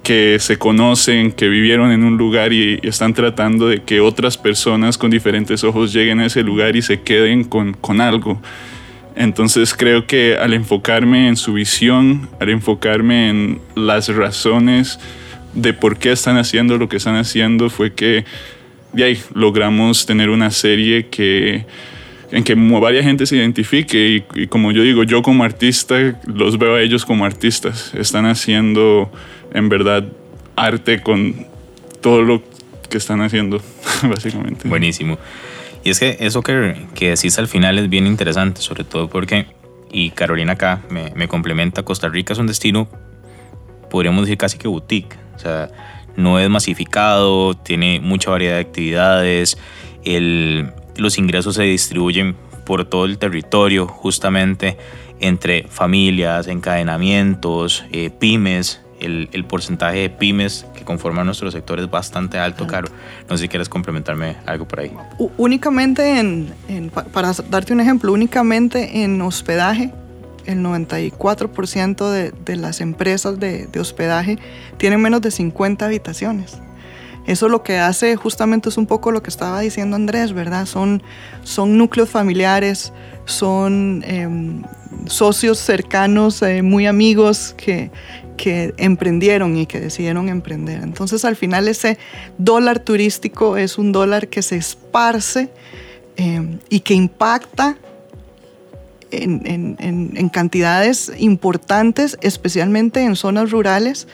que 0.03 0.39
se 0.41 0.57
conocen, 0.57 1.33
que 1.33 1.51
vivieron 1.51 1.93
en 1.93 2.05
un 2.05 2.17
lugar 2.17 2.55
y, 2.55 2.81
están 2.83 3.13
tratando 3.13 3.69
de 3.69 3.83
que 3.83 4.01
otras 4.01 4.39
personas 4.39 4.97
con 4.97 5.11
diferentes 5.11 5.63
ojos 5.63 5.93
lleguen 5.93 6.21
a 6.21 6.27
ese 6.27 6.43
lugar 6.43 6.75
y 6.75 6.81
se 6.81 7.03
queden 7.03 7.45
con, 7.45 7.75
con 7.75 8.01
algo. 8.01 8.41
Entonces 9.17 9.75
creo 9.75 10.07
que 10.07 10.37
al 10.37 10.53
enfocarme 10.53 11.29
en 11.29 11.37
su 11.37 11.55
visión, 11.55 12.29
al 12.39 12.51
enfocarme 12.51 13.31
en 13.31 13.61
las 13.75 14.09
razones 14.09 15.01
de 15.55 15.73
por 15.73 15.99
qué 15.99 16.13
están 16.13 16.37
haciendo 16.37 16.77
lo 16.77 16.89
que 16.89 16.99
están 16.99 17.17
haciendo, 17.17 17.71
fue 17.71 17.95
que 17.95 18.27
de 18.93 19.05
ahí 19.05 19.19
logramos 19.35 20.05
tener 20.05 20.29
una 20.29 20.51
serie 20.51 21.07
que 21.07 21.65
en 22.31 22.45
que 22.45 22.55
varias 22.55 23.05
gente 23.05 23.25
se 23.25 23.37
identifique 23.37 24.25
y, 24.35 24.47
como 24.49 24.73
yo 24.73 24.83
digo, 24.83 25.05
yo 25.05 25.23
como 25.23 25.45
artista 25.45 26.21
los 26.27 26.59
veo 26.59 26.75
a 26.75 26.81
ellos 26.81 27.05
como 27.05 27.25
artistas. 27.25 27.95
Están 27.95 28.27
haciendo 28.27 29.11
en 29.55 29.69
verdad 29.69 30.05
arte 30.57 31.01
con 31.01 31.47
todo 32.01 32.23
lo 32.23 32.43
que 32.91 32.99
están 32.99 33.21
haciendo, 33.21 33.63
básicamente. 34.03 34.69
Buenísimo. 34.69 35.19
Y 35.87 35.91
es 35.91 36.01
que 36.01 36.17
eso 36.19 36.43
que, 36.43 36.89
que 36.97 37.11
decís 37.11 37.39
al 37.39 37.47
final 37.47 37.79
es 37.79 37.89
bien 37.89 38.09
interesante, 38.09 38.61
sobre 38.61 38.83
todo 38.83 39.09
porque, 39.09 39.47
y 39.89 40.11
Carolina 40.11 40.55
acá 40.55 40.83
me, 40.91 41.13
me 41.15 41.29
complementa, 41.29 41.85
Costa 41.85 42.09
Rica 42.09 42.33
es 42.33 42.41
un 42.41 42.49
destino, 42.49 42.89
podríamos 43.89 44.23
decir 44.23 44.37
casi 44.37 44.59
que 44.59 44.67
boutique. 44.67 45.17
O 45.37 45.39
sea, 45.39 45.71
no 46.17 46.41
es 46.41 46.51
masificado, 46.51 47.55
tiene 47.55 48.01
mucha 48.01 48.31
variedad 48.31 48.57
de 48.57 48.63
actividades, 48.63 49.59
el, 50.05 50.73
los 50.97 51.19
ingresos 51.19 51.55
se 51.55 51.63
distribuyen 51.63 52.35
por 52.65 52.85
todo 52.87 53.05
el 53.05 53.19
territorio, 53.19 53.87
justamente 53.87 54.77
entre 55.21 55.69
familias, 55.69 56.49
encadenamientos, 56.49 57.85
eh, 57.93 58.11
pymes. 58.11 58.81
El, 58.99 59.29
el, 59.33 59.45
porcentaje 59.45 59.99
de 59.99 60.11
pymes 60.11 60.67
que 60.75 60.85
conforman 60.85 61.27
nuestro 61.27 61.51
sector 61.51 61.79
es 61.79 61.91
bastante 61.91 62.39
alto, 62.39 62.67
Caro. 62.67 62.89
No 63.29 63.37
sé 63.37 63.43
si 63.43 63.49
quieres 63.49 63.69
complementarme 63.69 64.37
algo 64.47 64.67
por 64.67 64.81
ahí. 64.81 64.93
Únicamente 65.37 66.19
en, 66.19 66.53
en, 66.69 66.91
para 66.91 67.33
darte 67.51 67.73
un 67.73 67.81
ejemplo, 67.81 68.13
únicamente 68.13 69.03
en 69.03 69.21
hospedaje, 69.21 69.93
el 70.47 70.61
94% 70.65 72.11
de, 72.11 72.31
de, 72.31 72.57
las 72.57 72.81
empresas 72.81 73.39
de, 73.39 73.67
de 73.67 73.81
hospedaje 73.81 74.39
tienen 74.79 75.03
menos 75.03 75.21
de 75.21 75.31
50 75.31 75.85
habitaciones. 75.85 76.59
Eso 77.27 77.49
lo 77.49 77.63
que 77.65 77.79
hace 77.79 78.15
justamente 78.15 78.69
es 78.69 78.77
un 78.77 78.87
poco 78.87 79.11
lo 79.11 79.23
que 79.23 79.31
estaba 79.31 79.61
diciendo 79.61 79.97
Andrés, 79.97 80.33
¿verdad? 80.33 80.65
Son, 80.65 81.03
son 81.43 81.77
núcleos 81.77 82.09
familiares, 82.09 82.93
son 83.25 84.05
em, 84.07 84.63
socios 85.07 85.59
cercanos, 85.59 86.41
eh, 86.43 86.63
muy 86.63 86.87
amigos 86.87 87.53
que, 87.57 87.91
que 88.37 88.75
emprendieron 88.77 89.57
y 89.57 89.67
que 89.67 89.81
decidieron 89.81 90.29
emprender. 90.29 90.83
Entonces 90.83 91.25
al 91.25 91.37
final 91.37 91.69
ese 91.69 91.99
dólar 92.39 92.79
turístico 92.79 93.57
es 93.57 93.79
un 93.79 93.93
dólar 93.93 94.29
que 94.29 94.43
se 94.43 94.57
esparce 94.57 95.51
em, 96.17 96.59
y 96.69 96.81
que 96.81 96.95
impacta 96.95 97.77
en, 99.11 100.29
cantidades 100.33 101.13
importantes, 101.19 102.19
especialmente 102.21 103.03
en 103.03 103.17
zonas 103.17 103.51
rurales, 103.51 104.09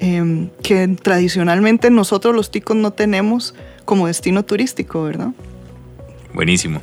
eh, 0.00 0.48
que 0.62 0.88
tradicionalmente 0.88 1.90
nosotros 1.90 2.34
los 2.34 2.50
ticos 2.50 2.76
no 2.76 2.92
tenemos 2.92 3.54
como 3.84 4.06
destino 4.06 4.44
turístico, 4.44 5.04
¿verdad? 5.04 5.32
Buenísimo. 6.34 6.80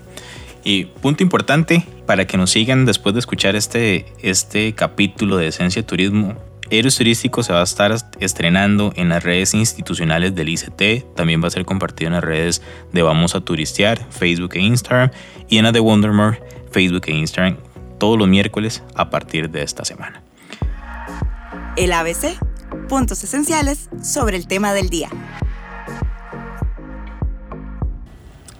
Y 0.63 0.85
punto 0.85 1.23
importante 1.23 1.85
para 2.05 2.27
que 2.27 2.37
nos 2.37 2.51
sigan 2.51 2.85
después 2.85 3.15
de 3.15 3.19
escuchar 3.19 3.55
este, 3.55 4.05
este 4.21 4.73
capítulo 4.73 5.37
de 5.37 5.47
Esencia 5.47 5.85
Turismo. 5.85 6.35
Héroes 6.71 6.97
Turísticos 6.97 7.47
se 7.47 7.53
va 7.53 7.61
a 7.61 7.63
estar 7.63 7.95
estrenando 8.19 8.93
en 8.95 9.09
las 9.09 9.23
redes 9.23 9.53
institucionales 9.53 10.35
del 10.35 10.49
ICT, 10.49 11.15
también 11.15 11.41
va 11.43 11.47
a 11.47 11.51
ser 11.51 11.65
compartido 11.65 12.07
en 12.07 12.13
las 12.13 12.23
redes 12.23 12.61
de 12.93 13.01
Vamos 13.01 13.33
a 13.35 13.41
Turistear, 13.41 13.99
Facebook 14.11 14.51
e 14.53 14.59
Instagram, 14.59 15.11
y 15.47 15.57
en 15.57 15.63
la 15.63 15.71
de 15.71 15.79
Wondermore, 15.79 16.41
Facebook 16.71 17.03
e 17.07 17.11
Instagram, 17.13 17.57
todos 17.97 18.17
los 18.19 18.27
miércoles 18.27 18.83
a 18.95 19.09
partir 19.09 19.49
de 19.49 19.63
esta 19.63 19.83
semana. 19.83 20.21
El 21.75 21.91
ABC 21.91 22.37
puntos 22.87 23.23
esenciales 23.23 23.89
sobre 24.03 24.35
el 24.37 24.47
tema 24.47 24.73
del 24.73 24.89
día. 24.89 25.09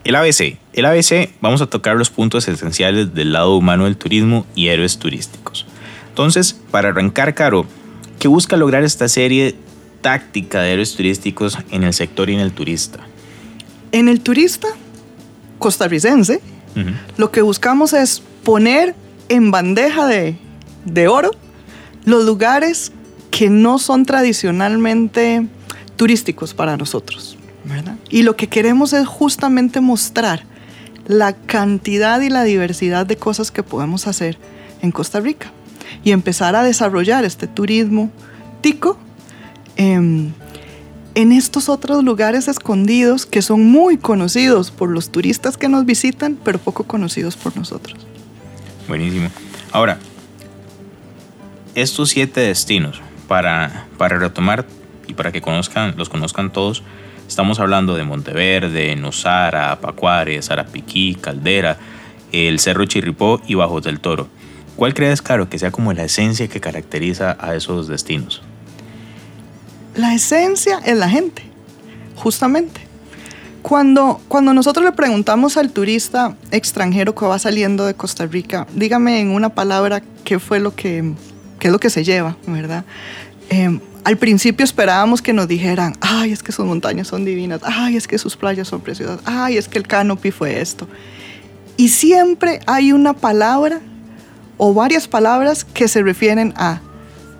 El 0.03 0.15
ABC. 0.15 0.57
El 0.73 0.85
ABC 0.85 1.29
vamos 1.41 1.61
a 1.61 1.67
tocar 1.67 1.95
los 1.95 2.09
puntos 2.09 2.47
esenciales 2.47 3.13
del 3.13 3.33
lado 3.33 3.55
humano 3.55 3.85
del 3.85 3.97
turismo 3.97 4.45
y 4.55 4.69
héroes 4.69 4.97
turísticos. 4.97 5.65
Entonces, 6.09 6.53
para 6.71 6.89
arrancar, 6.89 7.35
Caro, 7.35 7.65
¿qué 8.19 8.27
busca 8.27 8.57
lograr 8.57 8.83
esta 8.83 9.07
serie 9.07 9.55
táctica 10.01 10.61
de 10.61 10.73
héroes 10.73 10.95
turísticos 10.95 11.57
en 11.71 11.83
el 11.83 11.93
sector 11.93 12.29
y 12.29 12.35
en 12.35 12.41
el 12.41 12.51
turista? 12.51 12.99
En 13.91 14.07
el 14.07 14.21
turista 14.21 14.67
costarricense, 15.57 16.41
uh 16.75 16.79
-huh. 16.79 16.93
lo 17.17 17.31
que 17.31 17.41
buscamos 17.41 17.93
es 17.93 18.21
poner 18.43 18.93
en 19.29 19.51
bandeja 19.51 20.05
de, 20.05 20.37
de 20.85 21.07
oro 21.07 21.31
los 22.05 22.25
lugares 22.25 22.91
que 23.31 23.49
no 23.49 23.79
son 23.79 24.05
tradicionalmente 24.05 25.47
turísticos 25.95 26.53
para 26.53 26.77
nosotros. 26.77 27.37
¿verdad? 27.65 27.95
Y 28.09 28.23
lo 28.23 28.35
que 28.35 28.47
queremos 28.47 28.93
es 28.93 29.05
justamente 29.05 29.81
mostrar 29.81 30.43
la 31.07 31.33
cantidad 31.33 32.21
y 32.21 32.29
la 32.29 32.43
diversidad 32.43 33.05
de 33.05 33.17
cosas 33.17 33.51
que 33.51 33.63
podemos 33.63 34.07
hacer 34.07 34.37
en 34.81 34.91
Costa 34.91 35.19
Rica 35.19 35.51
y 36.03 36.11
empezar 36.11 36.55
a 36.55 36.63
desarrollar 36.63 37.25
este 37.25 37.47
turismo 37.47 38.11
tico 38.61 38.97
eh, 39.77 40.31
en 41.15 41.31
estos 41.31 41.69
otros 41.69 42.03
lugares 42.03 42.47
escondidos 42.47 43.25
que 43.25 43.41
son 43.41 43.65
muy 43.65 43.97
conocidos 43.97 44.71
por 44.71 44.89
los 44.89 45.11
turistas 45.11 45.57
que 45.57 45.67
nos 45.67 45.85
visitan, 45.85 46.37
pero 46.43 46.59
poco 46.59 46.83
conocidos 46.83 47.35
por 47.35 47.55
nosotros. 47.57 47.97
Buenísimo. 48.87 49.29
Ahora, 49.71 49.99
estos 51.75 52.09
siete 52.09 52.41
destinos, 52.41 53.01
para, 53.27 53.87
para 53.97 54.17
retomar 54.17 54.65
y 55.07 55.13
para 55.13 55.31
que 55.31 55.41
conozcan, 55.41 55.95
los 55.97 56.09
conozcan 56.09 56.51
todos, 56.51 56.83
estamos 57.27 57.59
hablando 57.59 57.95
de 57.95 58.03
Monteverde, 58.03 58.95
Nosara, 58.95 59.79
Pacuares, 59.81 60.49
Arapiquí, 60.51 61.15
Caldera, 61.15 61.77
el 62.31 62.59
Cerro 62.59 62.85
Chirripó 62.85 63.41
y 63.45 63.55
Bajos 63.55 63.83
del 63.83 63.99
Toro. 63.99 64.27
¿Cuál 64.79 64.93
crees, 64.93 65.21
Caro, 65.21 65.49
que 65.49 65.59
sea 65.59 65.71
como 65.71 65.91
la 65.91 66.05
esencia 66.05 66.47
que 66.47 66.61
caracteriza 66.61 67.35
a 67.37 67.53
esos 67.53 67.89
destinos? 67.89 68.41
La 69.93 70.13
esencia 70.13 70.79
es 70.85 70.95
la 70.95 71.09
gente, 71.09 71.41
justamente. 72.15 72.79
Cuando, 73.61 74.21
cuando 74.29 74.53
nosotros 74.53 74.85
le 74.85 74.93
preguntamos 74.93 75.57
al 75.57 75.71
turista 75.71 76.37
extranjero 76.51 77.13
que 77.13 77.25
va 77.25 77.37
saliendo 77.39 77.85
de 77.85 77.93
Costa 77.93 78.25
Rica, 78.25 78.67
dígame 78.73 79.19
en 79.19 79.31
una 79.31 79.49
palabra 79.49 80.01
qué 80.23 80.39
fue 80.39 80.61
lo 80.61 80.73
que, 80.73 81.13
qué 81.59 81.67
es 81.67 81.73
lo 81.73 81.79
que 81.81 81.89
se 81.89 82.05
lleva, 82.05 82.37
¿verdad? 82.47 82.85
Eh, 83.49 83.81
al 84.05 84.17
principio 84.17 84.63
esperábamos 84.63 85.21
que 85.21 85.33
nos 85.33 85.49
dijeran, 85.49 85.97
ay, 85.99 86.31
es 86.31 86.41
que 86.41 86.53
sus 86.53 86.65
montañas 86.65 87.09
son 87.09 87.25
divinas, 87.25 87.59
ay, 87.65 87.97
es 87.97 88.07
que 88.07 88.17
sus 88.17 88.37
playas 88.37 88.69
son 88.69 88.79
preciosas, 88.79 89.19
ay, 89.25 89.57
es 89.57 89.67
que 89.67 89.77
el 89.77 89.85
canopy 89.85 90.31
fue 90.31 90.61
esto. 90.61 90.87
Y 91.75 91.89
siempre 91.89 92.61
hay 92.65 92.93
una 92.93 93.13
palabra 93.13 93.81
o 94.59 94.73
varias 94.73 95.07
palabras 95.07 95.63
que 95.63 95.87
se 95.87 96.03
refieren 96.03 96.53
a 96.57 96.81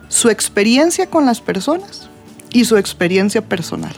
su 0.07 0.29
experiencia 0.29 1.07
con 1.07 1.25
las 1.25 1.41
personas 1.41 2.09
y 2.51 2.65
su 2.65 2.77
experiencia 2.77 3.41
personal. 3.41 3.93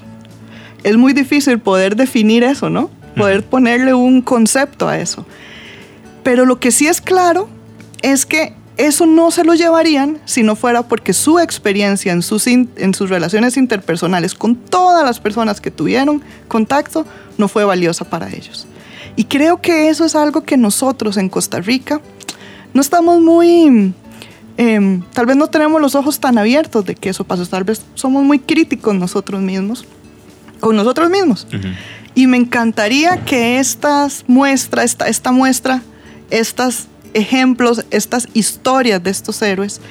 Es 0.83 0.97
muy 0.97 1.13
difícil 1.13 1.59
poder 1.59 1.95
definir 1.95 2.43
eso, 2.43 2.69
¿no? 2.69 2.89
Poder 3.15 3.45
ponerle 3.45 3.93
un 3.93 4.21
concepto 4.21 4.89
a 4.89 4.97
eso. 4.97 5.25
Pero 6.23 6.45
lo 6.45 6.59
que 6.59 6.71
sí 6.71 6.87
es 6.87 6.99
claro 6.99 7.47
es 8.01 8.25
que 8.25 8.55
eso 8.77 9.05
no 9.05 9.29
se 9.29 9.43
lo 9.43 9.53
llevarían 9.53 10.19
si 10.25 10.41
no 10.41 10.55
fuera 10.55 10.81
porque 10.81 11.13
su 11.13 11.37
experiencia 11.37 12.11
en 12.11 12.23
sus, 12.23 12.47
in, 12.47 12.71
en 12.77 12.95
sus 12.95 13.11
relaciones 13.11 13.55
interpersonales 13.55 14.33
con 14.33 14.55
todas 14.55 15.05
las 15.05 15.19
personas 15.19 15.61
que 15.61 15.69
tuvieron 15.69 16.23
contacto 16.47 17.05
no 17.37 17.47
fue 17.47 17.65
valiosa 17.65 18.03
para 18.03 18.29
ellos. 18.29 18.65
Y 19.15 19.25
creo 19.25 19.61
que 19.61 19.89
eso 19.89 20.05
es 20.05 20.15
algo 20.15 20.41
que 20.43 20.57
nosotros 20.57 21.17
en 21.17 21.29
Costa 21.29 21.59
Rica 21.59 22.01
no 22.73 22.81
estamos 22.81 23.21
muy, 23.21 23.93
eh, 24.57 25.01
tal 25.13 25.25
vez 25.25 25.35
no 25.35 25.47
tenemos 25.47 25.81
los 25.81 25.95
ojos 25.95 26.19
tan 26.19 26.37
abiertos 26.37 26.85
de 26.85 26.95
que 26.95 27.09
eso 27.09 27.23
pasa, 27.23 27.45
tal 27.45 27.63
vez 27.63 27.81
somos 27.95 28.23
muy 28.23 28.39
críticos 28.39 28.95
nosotros 28.95 29.41
mismos, 29.41 29.85
con 30.59 30.75
nosotros 30.75 31.09
mismos. 31.09 31.47
Uh 31.51 31.55
-huh. 31.55 31.75
Y 32.13 32.27
me 32.27 32.37
encantaría 32.37 33.23
que 33.23 33.59
estas 33.59 34.25
muestra, 34.27 34.83
esta, 34.83 35.07
esta 35.07 35.31
muestra, 35.31 35.81
estas 36.29 36.87
ejemplos, 37.13 37.85
estas 37.89 38.27
historias 38.33 39.01
de 39.03 39.09
estos 39.09 39.41
héroes, 39.41 39.81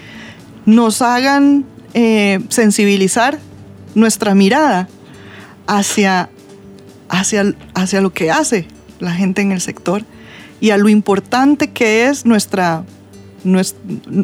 nos 0.66 1.02
hagan 1.02 1.64
eh, 1.94 2.40
sensibilizar 2.48 3.38
nuestra 3.94 4.34
mirada 4.34 4.88
hacia, 5.66 6.28
hacia, 7.08 7.54
hacia 7.74 8.00
lo 8.00 8.12
que 8.12 8.30
hace 8.30 8.66
la 9.00 9.12
gente 9.12 9.42
en 9.42 9.52
el 9.52 9.60
sector 9.60 10.04
y 10.60 10.70
a 10.70 10.78
lo 10.78 10.88
importante 10.88 11.70
que 11.70 12.06
es 12.06 12.26
nuestra, 12.26 12.84
nuestra 13.44 13.80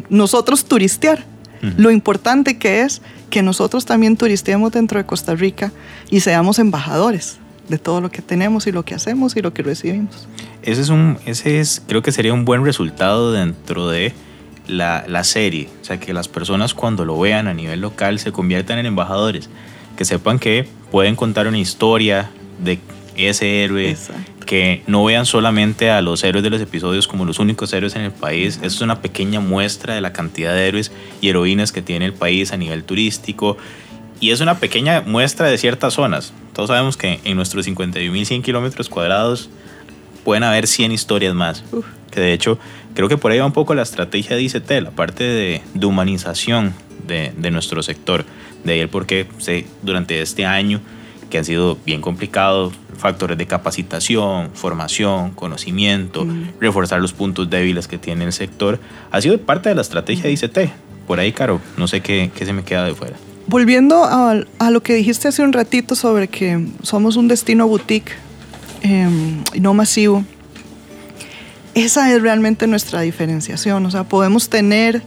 nosotros 0.09 0.65
turistear, 0.65 1.25
uh 1.61 1.65
-huh. 1.65 1.73
lo 1.77 1.91
importante 1.91 2.57
que 2.57 2.81
es 2.81 3.01
que 3.29 3.41
nosotros 3.41 3.85
también 3.85 4.15
turistemos 4.15 4.71
dentro 4.71 4.99
de 4.99 5.05
Costa 5.05 5.35
Rica 5.35 5.71
y 6.09 6.19
seamos 6.19 6.59
embajadores 6.59 7.39
de 7.67 7.77
todo 7.77 7.99
lo 7.99 8.09
que 8.09 8.21
tenemos 8.21 8.67
y 8.67 8.71
lo 8.71 8.83
que 8.83 8.95
hacemos 8.95 9.35
y 9.35 9.41
lo 9.41 9.53
que 9.53 9.63
recibimos. 9.63 10.27
ese 10.63 10.81
es 10.81 10.89
un, 10.89 11.17
ese 11.25 11.59
es, 11.59 11.81
creo 11.85 12.01
que 12.01 12.11
sería 12.11 12.33
un 12.33 12.45
buen 12.45 12.63
resultado 12.63 13.31
dentro 13.31 13.89
de 13.89 14.13
la, 14.67 15.05
la, 15.07 15.23
serie. 15.23 15.69
O 15.81 15.85
sea, 15.85 15.99
que 15.99 16.13
las 16.13 16.27
personas 16.27 16.73
cuando 16.73 17.05
lo 17.05 17.19
vean 17.19 17.47
a 17.47 17.53
nivel 17.53 17.81
local 17.81 18.19
se 18.19 18.31
conviertan 18.31 18.79
en 18.79 18.85
embajadores. 18.85 19.49
Que 19.95 20.05
sepan 20.05 20.39
que 20.39 20.67
pueden 20.91 21.15
contar 21.15 21.47
una 21.47 21.57
historia 21.57 22.29
de 22.63 22.79
ese 23.17 23.63
héroe. 23.63 23.97
Que 24.45 24.81
no 24.87 25.03
vean 25.03 25.25
solamente 25.25 25.89
a 25.89 26.01
los 26.01 26.23
héroes 26.23 26.41
de 26.41 26.49
los 26.49 26.61
episodios 26.61 27.07
como 27.07 27.25
los 27.25 27.39
únicos 27.39 27.73
héroes 27.73 27.95
en 27.95 28.03
el 28.03 28.11
país. 28.11 28.57
Eso 28.57 28.65
es 28.67 28.81
una 28.81 29.01
pequeña 29.01 29.41
muestra 29.41 29.93
de 29.95 30.01
la 30.01 30.13
cantidad 30.13 30.53
de 30.53 30.67
héroes 30.67 30.91
y 31.19 31.27
heroínas 31.27 31.73
que 31.73 31.81
tiene 31.81 32.05
el 32.05 32.13
país 32.13 32.53
a 32.53 32.57
nivel 32.57 32.83
turístico. 32.85 33.57
Y 34.19 34.31
es 34.31 34.39
una 34.39 34.59
pequeña 34.59 35.01
muestra 35.01 35.47
de 35.47 35.57
ciertas 35.57 35.95
zonas. 35.95 36.33
Todos 36.53 36.69
sabemos 36.69 36.97
que 36.97 37.19
en 37.23 37.35
nuestros 37.35 37.67
51.100 37.67 38.41
kilómetros 38.41 38.89
cuadrados 38.89 39.49
pueden 40.23 40.43
haber 40.43 40.67
100 40.67 40.91
historias 40.91 41.33
más. 41.35 41.63
Que 42.09 42.19
de 42.19 42.33
hecho, 42.33 42.57
creo 42.95 43.07
que 43.07 43.17
por 43.17 43.31
ahí 43.31 43.39
va 43.39 43.45
un 43.45 43.53
poco 43.53 43.75
la 43.75 43.83
estrategia 43.83 44.35
de 44.35 44.41
ICT, 44.41 44.71
la 44.81 44.91
parte 44.91 45.23
de, 45.23 45.61
humanización 45.85 46.73
de, 47.05 47.51
nuestro 47.51 47.83
sector. 47.83 48.25
De 48.63 48.73
ahí 48.73 48.79
el 48.79 48.89
por 48.89 49.05
qué 49.05 49.27
durante 49.83 50.21
este 50.21 50.45
año, 50.45 50.81
que 51.29 51.37
ha 51.37 51.43
sido 51.43 51.77
bien 51.85 52.01
complicado, 52.01 52.71
factores 52.97 53.37
de 53.37 53.45
capacitación, 53.45 54.51
formación, 54.53 55.31
conocimiento, 55.31 56.25
reforzar 56.59 56.99
los 57.01 57.13
puntos 57.13 57.49
débiles 57.49 57.87
que 57.87 57.97
tiene 57.97 58.25
el 58.25 58.33
sector, 58.33 58.79
ha 59.11 59.21
sido 59.21 59.37
parte 59.39 59.69
de 59.69 59.75
la 59.75 59.81
estrategia 59.81 60.23
de 60.23 60.31
ICT. 60.31 60.59
Por 61.07 61.19
ahí, 61.19 61.31
Caro, 61.31 61.61
no 61.77 61.87
sé 61.87 62.01
qué, 62.01 62.31
qué 62.35 62.45
se 62.45 62.53
me 62.53 62.63
queda 62.63 62.83
de 62.85 62.93
fuera. 62.93 63.15
Volviendo 63.47 64.03
a, 64.03 64.35
a, 64.59 64.71
lo 64.71 64.83
que 64.83 64.93
dijiste 64.93 65.29
hace 65.29 65.41
un 65.41 65.53
ratito 65.53 65.95
sobre 65.95 66.27
que 66.27 66.67
somos 66.83 67.15
un 67.15 67.29
destino 67.29 67.65
boutique 67.65 68.11
Em, 68.81 69.43
no 69.59 69.73
masivo, 69.73 70.23
esa 71.73 72.13
es 72.13 72.21
realmente 72.21 72.67
nuestra 72.67 73.01
diferenciación. 73.01 73.85
O 73.85 73.91
sea, 73.91 74.03
podemos 74.03 74.49
tener 74.49 75.01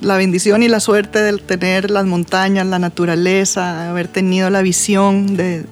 la 0.00 0.16
bendición 0.16 0.62
y 0.62 0.68
la 0.68 0.80
suerte 0.80 1.20
de 1.20 1.36
tener 1.38 1.90
las 1.90 2.06
montañas, 2.06 2.66
la 2.66 2.78
naturaleza, 2.78 3.90
haber 3.90 4.08
tenido 4.08 4.50
la 4.50 4.62
visión 4.62 5.36
de, 5.36 5.64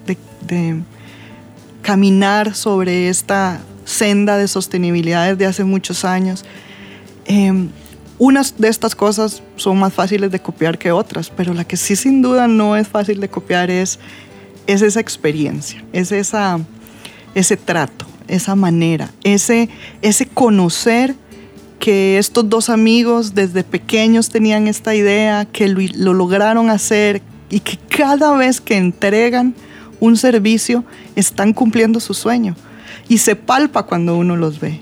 caminar 1.82 2.54
sobre 2.54 3.08
esta 3.08 3.60
senda 3.84 4.36
de 4.36 4.48
sostenibilidad 4.48 5.30
desde 5.30 5.46
hace 5.46 5.64
muchos 5.64 6.04
años. 6.04 6.44
Eh, 7.26 7.68
unas 8.18 8.58
de 8.58 8.68
estas 8.68 8.94
cosas 8.94 9.42
son 9.56 9.78
más 9.78 9.94
fáciles 9.94 10.30
de 10.30 10.40
copiar 10.40 10.76
que 10.76 10.90
otras, 10.90 11.30
pero 11.30 11.54
la 11.54 11.64
que 11.64 11.76
sí 11.76 11.96
sin 11.96 12.20
duda 12.20 12.48
no 12.48 12.76
es 12.76 12.88
fácil 12.88 13.20
de 13.20 13.28
copiar 13.28 13.70
es, 13.70 13.98
es 14.66 14.82
esa 14.82 15.00
experiencia, 15.00 15.82
es 15.92 16.12
ese 16.12 17.56
trato, 17.56 18.06
esa 18.26 18.56
manera, 18.56 19.10
ese, 19.22 19.68
ese 20.02 20.26
conocer 20.26 21.14
que 21.78 22.18
estos 22.18 22.48
dos 22.48 22.68
amigos 22.68 23.34
desde 23.34 23.64
pequeños 23.64 24.28
tenían 24.28 24.66
esta 24.66 24.94
idea, 24.94 25.44
que 25.44 25.68
lo, 25.68 26.14
lograron 26.14 26.70
hacer 26.70 27.22
y 27.50 27.60
que 27.60 27.76
cada 27.76 28.36
vez 28.36 28.60
que 28.60 28.76
entregan 28.76 29.54
un 30.00 30.16
servicio 30.16 30.84
están 31.16 31.52
cumpliendo 31.52 32.00
su 32.00 32.14
sueño 32.14 32.54
y 33.08 33.18
se 33.18 33.36
palpa 33.36 33.84
cuando 33.84 34.16
uno 34.16 34.36
los 34.36 34.60
ve. 34.60 34.80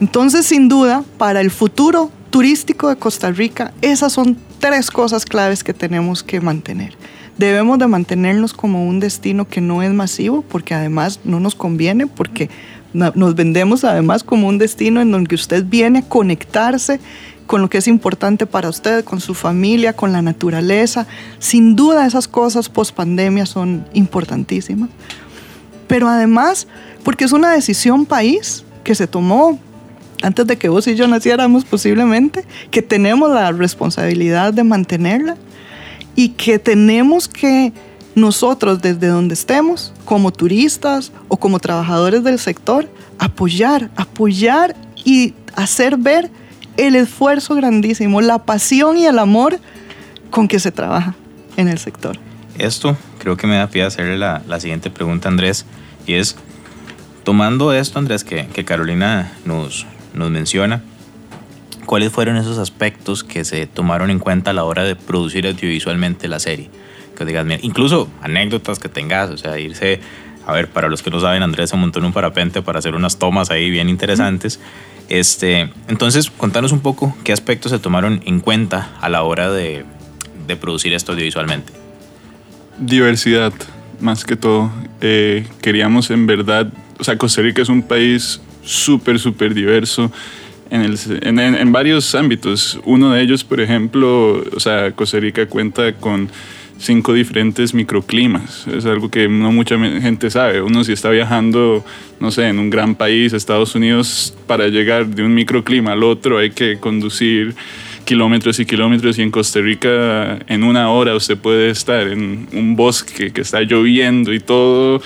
Entonces, 0.00 0.46
sin 0.46 0.68
duda, 0.68 1.04
para 1.18 1.40
el 1.40 1.50
futuro 1.50 2.10
turístico 2.30 2.88
de 2.88 2.96
Costa 2.96 3.30
Rica, 3.30 3.72
esas 3.82 4.12
son 4.12 4.36
tres 4.58 4.90
cosas 4.90 5.24
claves 5.24 5.62
que 5.62 5.74
tenemos 5.74 6.22
que 6.22 6.40
mantener. 6.40 6.96
Debemos 7.38 7.78
de 7.78 7.86
mantenernos 7.86 8.52
como 8.52 8.86
un 8.86 9.00
destino 9.00 9.48
que 9.48 9.60
no 9.60 9.82
es 9.82 9.92
masivo, 9.92 10.42
porque 10.42 10.74
además 10.74 11.20
no 11.24 11.40
nos 11.40 11.54
conviene, 11.54 12.06
porque 12.06 12.50
nos 12.92 13.34
vendemos 13.34 13.84
además 13.84 14.24
como 14.24 14.48
un 14.48 14.58
destino 14.58 15.00
en 15.00 15.10
donde 15.10 15.34
usted 15.34 15.64
viene 15.64 16.00
a 16.00 16.08
conectarse 16.08 17.00
con 17.46 17.60
lo 17.60 17.68
que 17.68 17.78
es 17.78 17.88
importante 17.88 18.46
para 18.46 18.68
usted, 18.68 19.04
con 19.04 19.20
su 19.20 19.34
familia, 19.34 19.92
con 19.92 20.12
la 20.12 20.22
naturaleza. 20.22 21.06
Sin 21.38 21.76
duda 21.76 22.06
esas 22.06 22.28
cosas 22.28 22.68
post 22.68 22.94
pandemia 22.94 23.46
son 23.46 23.84
importantísimas. 23.92 24.90
Pero 25.86 26.08
además, 26.08 26.66
porque 27.02 27.24
es 27.24 27.32
una 27.32 27.52
decisión 27.52 28.06
país 28.06 28.64
que 28.84 28.94
se 28.94 29.06
tomó 29.06 29.58
antes 30.22 30.46
de 30.46 30.56
que 30.56 30.68
vos 30.68 30.86
y 30.86 30.94
yo 30.94 31.06
naciéramos 31.08 31.64
posiblemente, 31.64 32.44
que 32.70 32.80
tenemos 32.80 33.30
la 33.30 33.52
responsabilidad 33.52 34.54
de 34.54 34.64
mantenerla 34.64 35.36
y 36.14 36.30
que 36.30 36.58
tenemos 36.58 37.28
que 37.28 37.72
nosotros 38.14 38.82
desde 38.82 39.08
donde 39.08 39.34
estemos, 39.34 39.92
como 40.04 40.32
turistas 40.32 41.12
o 41.28 41.36
como 41.36 41.58
trabajadores 41.58 42.22
del 42.24 42.38
sector, 42.38 42.88
apoyar, 43.18 43.90
apoyar 43.96 44.76
y 45.04 45.34
hacer 45.54 45.96
ver 45.96 46.30
el 46.76 46.96
esfuerzo 46.96 47.54
grandísimo, 47.54 48.20
la 48.20 48.38
pasión 48.38 48.96
y 48.96 49.06
el 49.06 49.18
amor 49.18 49.58
con 50.30 50.48
que 50.48 50.58
se 50.58 50.72
trabaja 50.72 51.14
en 51.56 51.68
el 51.68 51.78
sector. 51.78 52.18
Esto 52.58 52.96
creo 53.18 53.36
que 53.36 53.46
me 53.46 53.56
da 53.56 53.68
pie 53.68 53.84
a 53.84 53.86
hacerle 53.86 54.18
la, 54.18 54.42
la 54.46 54.60
siguiente 54.60 54.90
pregunta, 54.90 55.28
Andrés, 55.28 55.64
y 56.06 56.14
es, 56.14 56.36
tomando 57.24 57.72
esto, 57.72 57.98
Andrés, 57.98 58.24
que, 58.24 58.46
que 58.46 58.64
Carolina 58.64 59.32
nos, 59.44 59.86
nos 60.14 60.30
menciona, 60.30 60.82
¿cuáles 61.86 62.12
fueron 62.12 62.36
esos 62.36 62.58
aspectos 62.58 63.24
que 63.24 63.44
se 63.44 63.66
tomaron 63.66 64.10
en 64.10 64.18
cuenta 64.18 64.50
a 64.50 64.54
la 64.54 64.64
hora 64.64 64.84
de 64.84 64.96
producir 64.96 65.46
audiovisualmente 65.46 66.28
la 66.28 66.40
serie? 66.40 66.70
Que 67.16 67.24
digas, 67.24 67.46
incluso 67.62 68.08
anécdotas 68.22 68.78
que 68.78 68.88
tengas, 68.88 69.30
o 69.30 69.36
sea, 69.36 69.58
irse, 69.58 70.00
a 70.46 70.52
ver, 70.52 70.68
para 70.68 70.88
los 70.88 71.02
que 71.02 71.10
no 71.10 71.20
saben, 71.20 71.42
Andrés 71.42 71.70
se 71.70 71.76
montó 71.76 71.98
en 71.98 72.06
un 72.06 72.12
parapente 72.12 72.62
para 72.62 72.78
hacer 72.78 72.94
unas 72.94 73.18
tomas 73.18 73.50
ahí 73.50 73.70
bien 73.70 73.88
interesantes. 73.88 74.60
Este, 75.08 75.70
entonces, 75.88 76.30
contanos 76.30 76.72
un 76.72 76.80
poco 76.80 77.16
qué 77.24 77.32
aspectos 77.32 77.72
se 77.72 77.78
tomaron 77.78 78.22
en 78.24 78.40
cuenta 78.40 78.92
a 79.00 79.08
la 79.08 79.22
hora 79.22 79.50
de, 79.50 79.84
de 80.46 80.56
producir 80.56 80.94
esto 80.94 81.12
audiovisualmente. 81.12 81.72
Diversidad, 82.78 83.52
más 84.00 84.24
que 84.24 84.36
todo. 84.36 84.70
Eh, 85.00 85.46
queríamos 85.60 86.10
en 86.10 86.26
verdad, 86.26 86.72
o 86.98 87.04
sea, 87.04 87.18
Costa 87.18 87.42
Rica 87.42 87.62
es 87.62 87.68
un 87.68 87.82
país 87.82 88.40
súper, 88.64 89.18
súper 89.18 89.54
diverso 89.54 90.10
en, 90.72 91.38
en, 91.38 91.72
varios 91.72 92.14
ámbitos. 92.14 92.80
Uno 92.84 93.10
de 93.10 93.20
ellos, 93.20 93.44
por 93.44 93.60
ejemplo, 93.60 94.42
o 94.54 94.60
sea, 94.60 94.92
Costa 94.92 95.20
Rica 95.20 95.46
cuenta 95.46 95.92
con 95.94 96.30
cinco 96.82 97.14
diferentes 97.14 97.74
microclimas. 97.74 98.66
Es 98.66 98.84
algo 98.84 99.10
que 99.10 99.28
no 99.28 99.52
mucha 99.52 99.78
gente 99.78 100.30
sabe. 100.30 100.60
Uno 100.60 100.84
si 100.84 100.92
está 100.92 101.10
viajando, 101.10 101.84
no 102.20 102.30
sé, 102.30 102.48
en 102.48 102.58
un 102.58 102.70
gran 102.70 102.94
país, 102.94 103.32
Estados 103.32 103.74
Unidos, 103.74 104.36
para 104.46 104.68
llegar 104.68 105.06
de 105.06 105.22
un 105.22 105.34
microclima 105.34 105.92
al 105.92 106.02
otro 106.02 106.38
hay 106.38 106.50
que 106.50 106.78
conducir 106.78 107.54
kilómetros 108.04 108.58
y 108.58 108.66
kilómetros 108.66 109.18
y 109.18 109.22
en 109.22 109.30
Costa 109.30 109.60
Rica 109.60 110.40
en 110.48 110.64
una 110.64 110.90
hora 110.90 111.14
usted 111.14 111.38
puede 111.38 111.70
estar 111.70 112.08
en 112.08 112.48
un 112.52 112.74
bosque 112.74 113.30
que 113.30 113.42
está 113.42 113.60
lloviendo 113.60 114.32
y 114.32 114.40
todo 114.40 115.00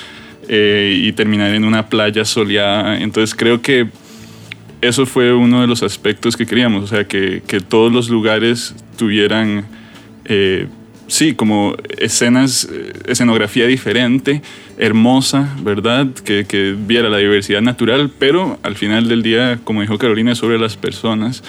eh, 0.49 0.99
y 1.03 1.13
terminar 1.13 1.55
en 1.55 1.65
una 1.65 1.89
playa 1.89 2.25
soleada. 2.25 2.99
Entonces 2.99 3.35
creo 3.35 3.61
que 3.61 3.89
eso 4.81 5.07
fue 5.07 5.35
uno 5.35 5.61
de 5.61 5.67
los 5.67 5.83
aspectos 5.83 6.37
que 6.37 6.47
queríamos, 6.47 6.85
o 6.85 6.87
sea, 6.87 7.05
que, 7.05 7.43
que 7.47 7.61
todos 7.61 7.93
los 7.93 8.09
lugares 8.09 8.75
tuvieran, 8.97 9.67
eh, 10.25 10.69
sí, 11.09 11.35
como 11.35 11.77
escenas, 11.99 12.69
eh, 12.71 12.93
escenografía 13.07 13.67
diferente, 13.67 14.43
hermosa, 14.79 15.55
¿verdad? 15.63 16.09
Que, 16.25 16.45
que, 16.47 16.77
viera 16.79 17.09
la 17.09 17.19
diversidad 17.19 17.63
natural, 17.63 18.11
pero 18.19 18.59
al 18.63 18.77
final 18.77 19.09
del 19.09 19.23
día, 19.23 19.59
como 19.65 19.81
dijo 19.81 19.99
Carolina, 19.99 20.33
es 20.33 20.39
sobre 20.39 20.59
las 20.59 20.77
personas. 20.77 21.43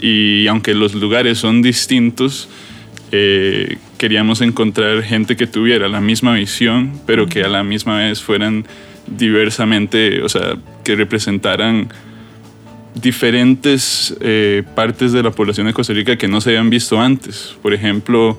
Y 0.00 0.46
aunque 0.48 0.74
los 0.74 0.94
lugares 0.94 1.38
son 1.38 1.62
distintos, 1.62 2.48
eh, 3.12 3.78
queríamos 3.98 4.40
encontrar 4.40 5.02
gente 5.02 5.36
que 5.36 5.46
tuviera 5.46 5.88
la 5.88 6.00
misma 6.00 6.34
visión, 6.34 7.00
pero 7.06 7.26
que 7.26 7.44
a 7.44 7.48
la 7.48 7.62
misma 7.62 7.98
vez 7.98 8.20
fueran 8.20 8.66
diversamente, 9.06 10.22
o 10.22 10.28
sea, 10.28 10.56
que 10.84 10.96
representaran 10.96 11.88
diferentes 12.94 14.16
eh, 14.20 14.64
partes 14.74 15.12
de 15.12 15.22
la 15.22 15.30
población 15.30 15.66
de 15.66 15.72
Costa 15.72 15.92
Rica 15.92 16.16
que 16.16 16.28
no 16.28 16.40
se 16.40 16.50
habían 16.50 16.70
visto 16.70 17.00
antes. 17.00 17.54
Por 17.62 17.72
ejemplo, 17.72 18.38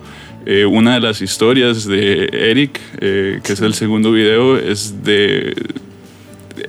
eh, 0.49 0.65
una 0.65 0.93
de 0.93 1.01
las 1.01 1.21
historias 1.21 1.85
de 1.85 2.29
Eric, 2.31 2.79
eh, 3.01 3.41
que 3.43 3.51
es 3.51 3.59
el 3.59 3.73
segundo 3.73 4.13
video, 4.13 4.57
es 4.57 5.03
de... 5.03 5.53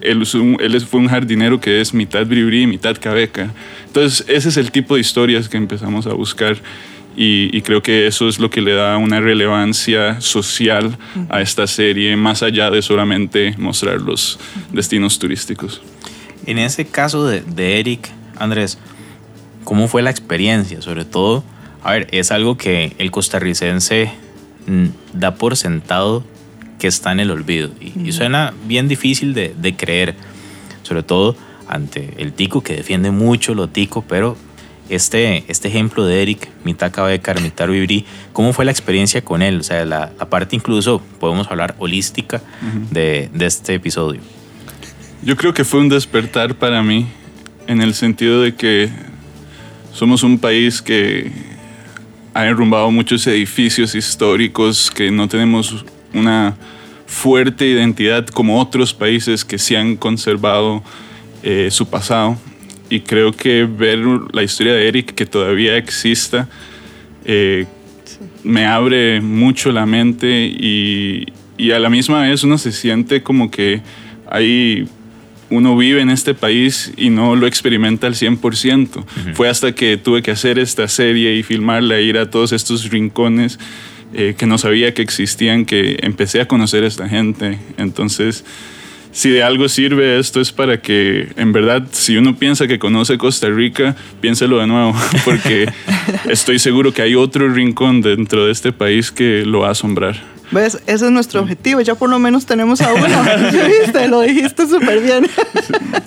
Él, 0.02 0.26
él, 0.60 0.80
fue 0.80 1.00
un 1.00 1.06
jardinero 1.06 1.60
que 1.60 1.80
es 1.80 1.94
mitad 1.94 2.26
bribri, 2.26 2.66
mitad 2.66 2.96
cabeca. 3.00 3.52
Entonces, 3.86 4.24
ese 4.28 4.48
es 4.48 4.56
el 4.56 4.72
tipo 4.72 4.96
de 4.96 5.00
historias 5.00 5.48
que 5.48 5.56
empezamos 5.56 6.08
a 6.08 6.12
buscar. 6.12 6.56
Y, 7.16 7.56
y, 7.56 7.62
creo 7.62 7.80
que 7.80 8.08
eso 8.08 8.28
es 8.28 8.40
lo 8.40 8.50
que 8.50 8.60
le 8.60 8.74
da 8.74 8.96
una 8.96 9.20
relevancia 9.20 10.20
social 10.20 10.98
a 11.28 11.40
esta 11.40 11.68
serie, 11.68 12.16
más 12.16 12.42
allá 12.42 12.72
de 12.72 12.82
solamente 12.82 13.54
mostrar 13.58 14.00
los 14.00 14.40
destinos 14.72 15.20
turísticos. 15.20 15.80
En 16.46 16.58
ese 16.58 16.84
caso 16.84 17.26
de, 17.26 17.78
Eric, 17.78 18.08
Andrés, 18.38 18.78
¿cómo 19.62 19.86
fue 19.86 20.02
la 20.02 20.10
experiencia? 20.10 20.82
Sobre 20.82 21.04
todo, 21.04 21.44
a 21.82 21.92
ver, 21.92 22.08
es 22.10 22.30
algo 22.30 22.56
que 22.56 22.94
el 22.98 23.10
costarricense 23.10 24.10
mm, 24.66 24.86
da 25.14 25.34
por 25.34 25.56
sentado 25.56 26.24
que 26.78 26.86
está 26.86 27.12
en 27.12 27.20
el 27.20 27.30
olvido 27.30 27.70
y, 27.80 28.12
suena 28.12 28.54
bien 28.66 28.88
difícil 28.88 29.34
de, 29.34 29.74
creer. 29.76 30.14
sobre 30.82 31.02
todo 31.02 31.36
ante 31.68 32.14
el 32.18 32.32
tico 32.32 32.62
que 32.62 32.76
defiende 32.76 33.10
mucho 33.10 33.54
lo 33.54 33.68
tico, 33.68 34.02
pero 34.08 34.36
este, 34.88 35.44
este 35.48 35.68
ejemplo 35.68 36.06
de 36.06 36.22
Eric, 36.22 36.48
mitad 36.64 36.90
Becar, 36.92 37.42
mitad 37.42 37.68
Vibri, 37.68 38.06
¿cómo 38.32 38.54
fue 38.54 38.64
la 38.64 38.70
experiencia 38.70 39.22
con 39.22 39.42
él? 39.42 39.60
O 39.60 39.62
sea, 39.62 39.84
la, 39.84 40.10
parte 40.30 40.56
incluso, 40.56 41.02
podemos 41.20 41.50
hablar 41.50 41.74
holística 41.78 42.40
de, 42.90 43.28
de 43.34 43.46
este 43.46 43.74
episodio. 43.74 44.20
Yo 45.22 45.36
creo 45.36 45.52
que 45.52 45.64
fue 45.64 45.80
un 45.80 45.90
despertar 45.90 46.54
para 46.54 46.82
mí, 46.82 47.06
en 47.66 47.82
el 47.82 47.92
sentido 47.92 48.40
de 48.40 48.54
que 48.54 48.88
somos 49.92 50.22
un 50.22 50.38
país 50.38 50.80
que 50.80 51.30
ha 52.38 52.44
derrumbado 52.44 52.88
muchos 52.92 53.26
edificios 53.26 53.96
históricos, 53.96 54.92
que 54.92 55.10
no 55.10 55.26
tenemos 55.26 55.84
una 56.14 56.56
fuerte 57.04 57.66
identidad 57.66 58.28
como 58.28 58.60
otros 58.60 58.94
países 58.94 59.44
que 59.44 59.58
sí 59.58 59.74
han 59.74 59.96
conservado 59.96 60.80
eh, 61.42 61.66
su 61.72 61.90
pasado. 61.90 62.38
Y 62.90 63.00
creo 63.00 63.32
que 63.32 63.64
ver 63.64 63.98
la 64.30 64.44
historia 64.44 64.72
de 64.74 64.86
Eric, 64.86 65.16
que 65.16 65.26
todavía 65.26 65.76
exista, 65.76 66.48
eh, 67.24 67.66
me 68.44 68.66
abre 68.66 69.20
mucho 69.20 69.72
la 69.72 69.84
mente 69.84 70.46
y, 70.46 71.26
y, 71.56 71.72
a 71.72 71.80
la 71.80 71.90
misma 71.90 72.22
vez 72.22 72.44
uno 72.44 72.56
se 72.56 72.70
siente 72.70 73.20
como 73.20 73.50
que 73.50 73.82
hay 74.30 74.86
uno 75.50 75.76
vive 75.76 76.00
en 76.00 76.10
este 76.10 76.34
país 76.34 76.92
y 76.96 77.10
no 77.10 77.36
lo 77.36 77.46
experimenta 77.46 78.06
al 78.06 78.14
100%. 78.14 79.04
Fue 79.34 79.48
hasta 79.48 79.72
que 79.72 79.96
tuve 79.96 80.22
que 80.22 80.30
hacer 80.30 80.58
esta 80.58 80.88
serie 80.88 81.34
y 81.34 81.42
filmarla, 81.42 82.00
ir 82.00 82.18
a 82.18 82.30
todos 82.30 82.52
estos 82.52 82.90
rincones 82.90 83.58
eh, 84.14 84.34
que 84.36 84.46
no 84.46 84.58
sabía 84.58 84.94
que 84.94 85.02
existían, 85.02 85.64
que 85.64 85.98
empecé 86.02 86.40
a 86.40 86.48
conocer 86.48 86.84
a 86.84 86.86
esta 86.86 87.08
gente. 87.08 87.58
Entonces, 87.76 88.44
si 89.12 89.30
de 89.30 89.42
algo 89.42 89.68
sirve 89.68 90.18
esto 90.18 90.40
es 90.40 90.52
para 90.52 90.80
que, 90.80 91.28
en 91.36 91.52
verdad, 91.52 91.86
si 91.90 92.16
uno 92.16 92.36
piensa 92.36 92.66
que 92.66 92.78
conoce 92.78 93.18
Costa 93.18 93.48
Rica, 93.48 93.96
piénselo 94.20 94.58
de 94.58 94.66
nuevo, 94.66 94.94
porque 95.24 95.68
estoy 96.28 96.58
seguro 96.58 96.92
que 96.92 97.02
hay 97.02 97.14
otro 97.14 97.48
rincón 97.48 98.00
dentro 98.00 98.46
de 98.46 98.52
este 98.52 98.72
país 98.72 99.10
que 99.10 99.44
lo 99.44 99.60
va 99.60 99.68
a 99.68 99.72
asombrar. 99.72 100.37
¿Ves? 100.50 100.80
Ese 100.86 101.06
es 101.06 101.10
nuestro 101.10 101.40
objetivo. 101.40 101.80
Ya 101.80 101.94
por 101.94 102.08
lo 102.08 102.18
menos 102.18 102.46
tenemos 102.46 102.80
a 102.80 102.92
uno. 102.92 103.06
¿Viste? 103.82 104.08
Lo 104.08 104.20
dijiste 104.20 104.66
súper 104.66 105.00
bien. 105.00 105.28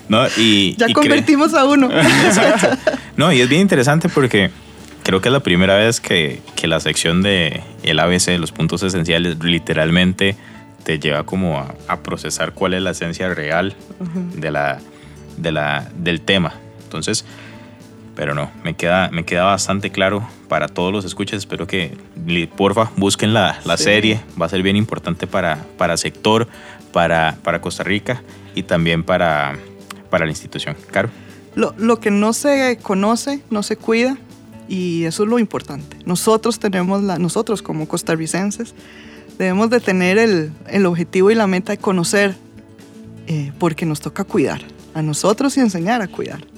No, 0.08 0.26
y, 0.36 0.74
ya 0.78 0.92
convertimos 0.92 1.54
a 1.54 1.64
uno. 1.64 1.88
No, 3.16 3.32
y 3.32 3.40
es 3.40 3.48
bien 3.48 3.62
interesante 3.62 4.08
porque 4.08 4.50
creo 5.02 5.20
que 5.20 5.28
es 5.28 5.32
la 5.32 5.40
primera 5.40 5.76
vez 5.76 6.00
que, 6.00 6.40
que 6.56 6.66
la 6.66 6.80
sección 6.80 7.22
de 7.22 7.62
el 7.82 7.98
ABC, 7.98 8.38
los 8.38 8.52
puntos 8.52 8.82
esenciales, 8.82 9.42
literalmente 9.42 10.36
te 10.84 10.98
lleva 10.98 11.24
como 11.24 11.58
a, 11.58 11.96
procesar 12.02 12.52
cuál 12.52 12.74
es 12.74 12.82
la 12.82 12.90
esencia 12.90 13.32
real 13.32 13.74
de 14.34 14.50
la, 14.50 14.80
de 15.36 15.52
la, 15.52 15.88
del 15.96 16.20
tema. 16.20 16.54
Entonces, 16.84 17.24
pero 18.14 18.34
no, 18.34 18.50
me 18.62 18.74
queda, 18.74 19.10
me 19.10 19.24
queda 19.24 19.44
bastante 19.44 19.90
claro 19.90 20.26
para 20.48 20.68
todos 20.68 20.92
los 20.92 21.04
escuchas. 21.04 21.38
Espero 21.38 21.66
que, 21.66 21.96
porfa, 22.56 22.90
busquen 22.96 23.32
la, 23.32 23.58
la 23.64 23.76
serie. 23.76 24.20
Va 24.40 24.46
a 24.46 24.48
ser 24.48 24.62
bien 24.62 24.76
importante 24.76 25.26
para, 25.26 25.64
para 25.78 25.96
sector, 25.96 26.48
para, 26.92 27.38
para 27.42 27.60
Costa 27.60 27.84
Rica 27.84 28.22
y 28.54 28.64
también 28.64 29.02
para, 29.02 29.56
para 30.10 30.24
la 30.26 30.30
institución. 30.30 30.76
Caro. 30.90 31.08
Lo, 31.54 31.74
lo 31.78 32.00
que 32.00 32.10
no 32.10 32.32
se 32.32 32.78
conoce, 32.82 33.42
no 33.50 33.62
se 33.62 33.76
cuida 33.76 34.16
y 34.68 35.04
eso 35.04 35.24
es 35.24 35.28
lo 35.28 35.38
importante. 35.38 35.96
Nosotros 36.06 36.58
tenemos 36.58 37.02
la, 37.02 37.18
nosotros 37.18 37.62
como 37.62 37.88
costarricenses 37.88 38.74
debemos 39.38 39.70
de 39.70 39.80
tener 39.80 40.18
el, 40.18 40.52
el 40.68 40.86
objetivo 40.86 41.30
y 41.30 41.34
la 41.34 41.46
meta 41.46 41.72
de 41.72 41.78
conocer 41.78 42.36
eh, 43.26 43.52
porque 43.58 43.86
nos 43.86 44.00
toca 44.00 44.24
cuidar 44.24 44.62
a 44.94 45.02
nosotros 45.02 45.56
y 45.56 45.60
enseñar 45.60 46.02
a 46.02 46.08
cuidar. 46.08 46.51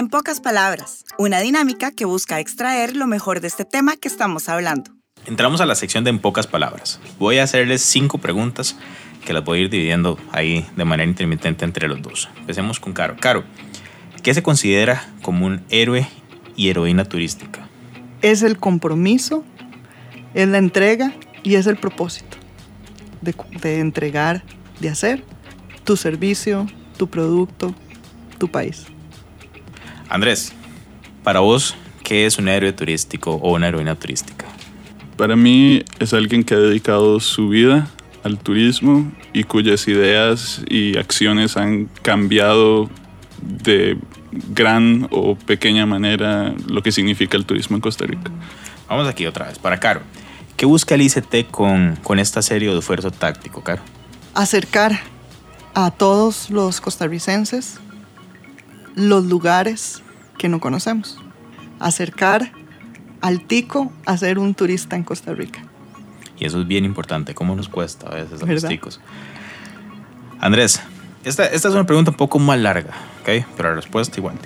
En 0.00 0.08
pocas 0.08 0.40
palabras, 0.40 1.04
una 1.18 1.40
dinámica 1.40 1.90
que 1.90 2.06
busca 2.06 2.40
extraer 2.40 2.96
lo 2.96 3.06
mejor 3.06 3.42
de 3.42 3.48
este 3.48 3.66
tema 3.66 3.98
que 3.98 4.08
estamos 4.08 4.48
hablando. 4.48 4.92
Entramos 5.26 5.60
a 5.60 5.66
la 5.66 5.74
sección 5.74 6.04
de 6.04 6.08
en 6.08 6.20
pocas 6.20 6.46
palabras. 6.46 6.98
Voy 7.18 7.36
a 7.36 7.42
hacerles 7.42 7.82
cinco 7.82 8.16
preguntas 8.16 8.78
que 9.26 9.34
las 9.34 9.44
voy 9.44 9.58
a 9.58 9.60
ir 9.64 9.68
dividiendo 9.68 10.18
ahí 10.32 10.66
de 10.74 10.86
manera 10.86 11.06
intermitente 11.06 11.66
entre 11.66 11.86
los 11.86 12.00
dos. 12.00 12.30
Empecemos 12.38 12.80
con 12.80 12.94
Caro. 12.94 13.18
Caro, 13.20 13.44
¿qué 14.22 14.32
se 14.32 14.42
considera 14.42 15.06
como 15.20 15.44
un 15.44 15.66
héroe 15.68 16.08
y 16.56 16.70
heroína 16.70 17.04
turística? 17.04 17.68
Es 18.22 18.40
el 18.40 18.56
compromiso, 18.56 19.44
es 20.32 20.48
la 20.48 20.56
entrega 20.56 21.12
y 21.42 21.56
es 21.56 21.66
el 21.66 21.76
propósito 21.76 22.38
de, 23.20 23.34
de 23.60 23.80
entregar, 23.80 24.44
de 24.80 24.88
hacer 24.88 25.22
tu 25.84 25.98
servicio, 25.98 26.66
tu 26.96 27.10
producto, 27.10 27.74
tu 28.38 28.48
país. 28.48 28.86
Andrés, 30.10 30.52
para 31.22 31.38
vos, 31.38 31.76
¿qué 32.02 32.26
es 32.26 32.36
un 32.38 32.48
héroe 32.48 32.72
turístico 32.72 33.36
o 33.36 33.54
una 33.54 33.68
heroína 33.68 33.94
turística? 33.94 34.44
Para 35.16 35.36
mí 35.36 35.84
es 36.00 36.12
alguien 36.12 36.42
que 36.42 36.54
ha 36.54 36.58
dedicado 36.58 37.20
su 37.20 37.48
vida 37.48 37.88
al 38.24 38.36
turismo 38.36 39.10
y 39.32 39.44
cuyas 39.44 39.86
ideas 39.86 40.62
y 40.68 40.98
acciones 40.98 41.56
han 41.56 41.86
cambiado 42.02 42.90
de 43.40 43.98
gran 44.48 45.06
o 45.12 45.36
pequeña 45.36 45.86
manera 45.86 46.54
lo 46.66 46.82
que 46.82 46.90
significa 46.90 47.36
el 47.36 47.46
turismo 47.46 47.76
en 47.76 47.80
Costa 47.80 48.04
Rica. 48.04 48.32
Vamos 48.88 49.06
aquí 49.06 49.26
otra 49.26 49.46
vez, 49.46 49.60
para 49.60 49.78
Caro. 49.78 50.00
¿Qué 50.56 50.66
busca 50.66 50.96
el 50.96 51.02
ICT 51.02 51.52
con, 51.52 51.96
con 52.02 52.18
esta 52.18 52.42
serie 52.42 52.68
de 52.68 52.78
esfuerzo 52.80 53.12
táctico, 53.12 53.62
Caro? 53.62 53.82
Acercar 54.34 54.98
a 55.74 55.92
todos 55.92 56.50
los 56.50 56.80
costarricenses 56.80 57.78
los 59.08 59.24
lugares 59.26 60.02
que 60.38 60.48
no 60.48 60.60
conocemos. 60.60 61.18
Acercar 61.78 62.52
al 63.20 63.46
tico 63.46 63.92
a 64.06 64.16
ser 64.16 64.38
un 64.38 64.54
turista 64.54 64.96
en 64.96 65.04
Costa 65.04 65.34
Rica. 65.34 65.62
Y 66.38 66.46
eso 66.46 66.60
es 66.60 66.66
bien 66.66 66.84
importante. 66.84 67.34
¿Cómo 67.34 67.54
nos 67.54 67.68
cuesta 67.68 68.08
a 68.08 68.14
veces 68.14 68.42
a 68.42 68.46
los 68.46 68.64
ticos? 68.64 69.00
Andrés, 70.40 70.80
esta, 71.24 71.44
esta, 71.44 71.68
es 71.68 71.74
una 71.74 71.84
pregunta 71.84 72.10
un 72.10 72.16
poco 72.16 72.38
más 72.38 72.58
larga, 72.58 72.92
¿ok? 73.20 73.44
Pero 73.56 73.68
la 73.70 73.74
respuesta 73.74 74.18
igual. 74.18 74.36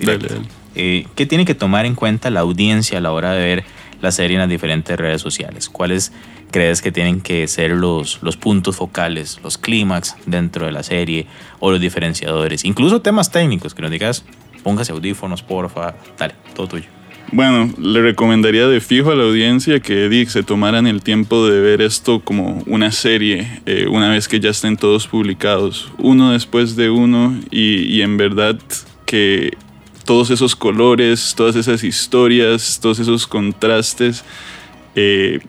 Eh, 0.75 1.07
¿Qué 1.15 1.25
tiene 1.25 1.45
que 1.45 1.55
tomar 1.55 1.85
en 1.85 1.95
cuenta 1.95 2.29
la 2.29 2.41
audiencia 2.41 2.97
a 2.97 3.01
la 3.01 3.13
hora 3.13 3.31
de 3.31 3.41
ver 3.41 3.63
la 4.01 4.11
serie 4.11 4.35
en 4.35 4.41
las 4.41 4.49
diferentes 4.49 4.97
redes 4.97 5.21
sociales? 5.21 5.69
¿Cuáles 5.69 6.11
crees 6.51 6.81
que 6.81 6.91
tienen 6.91 7.21
que 7.21 7.47
ser 7.47 7.71
los, 7.71 8.21
los 8.21 8.35
puntos 8.35 8.75
focales, 8.75 9.39
los 9.41 9.57
clímax 9.57 10.17
dentro 10.25 10.65
de 10.65 10.73
la 10.73 10.83
serie 10.83 11.27
o 11.59 11.71
los 11.71 11.79
diferenciadores? 11.79 12.65
Incluso 12.65 13.01
temas 13.01 13.31
técnicos, 13.31 13.73
que 13.73 13.81
nos 13.81 13.91
digas, 13.91 14.25
póngase 14.65 14.91
audífonos, 14.91 15.43
porfa, 15.43 15.93
dale, 16.17 16.33
todo 16.55 16.67
tuyo. 16.67 16.85
Bueno, 17.31 17.71
le 17.77 18.01
recomendaría 18.01 18.67
de 18.67 18.81
fijo 18.81 19.11
a 19.11 19.15
la 19.15 19.23
audiencia 19.23 19.79
que 19.79 20.25
se 20.27 20.41
tomaran 20.41 20.87
el 20.87 21.03
tiempo 21.03 21.47
de 21.47 21.59
ver 21.59 21.81
esto 21.81 22.19
como 22.19 22.63
una 22.65 22.91
serie, 22.91 23.61
eh, 23.67 23.85
una 23.87 24.09
vez 24.09 24.27
que 24.27 24.39
ya 24.39 24.49
estén 24.49 24.75
todos 24.75 25.07
publicados, 25.07 25.91
uno 25.99 26.31
después 26.31 26.75
de 26.75 26.89
uno, 26.89 27.39
y, 27.51 28.01
en 28.01 28.17
verdad 28.17 28.57
que 29.05 29.55
todos 30.03 30.31
esos 30.31 30.55
colores, 30.55 31.35
todas 31.37 31.55
esas 31.55 31.83
historias, 31.83 32.79
todos 32.81 32.97
esos 32.97 33.27
contrastes, 33.27 34.25
eh, 34.95 35.41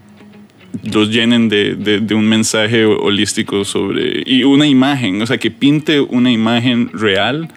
los 0.82 1.08
llenen 1.08 1.48
de, 1.48 1.74
de, 1.74 2.14
un 2.14 2.28
mensaje 2.28 2.84
holístico 2.84 3.64
sobre, 3.64 4.24
y 4.26 4.44
una 4.44 4.66
imagen, 4.66 5.22
o 5.22 5.26
sea, 5.26 5.38
que 5.38 5.50
pinte 5.50 6.00
una 6.00 6.30
imagen 6.30 6.90
real 6.92 7.48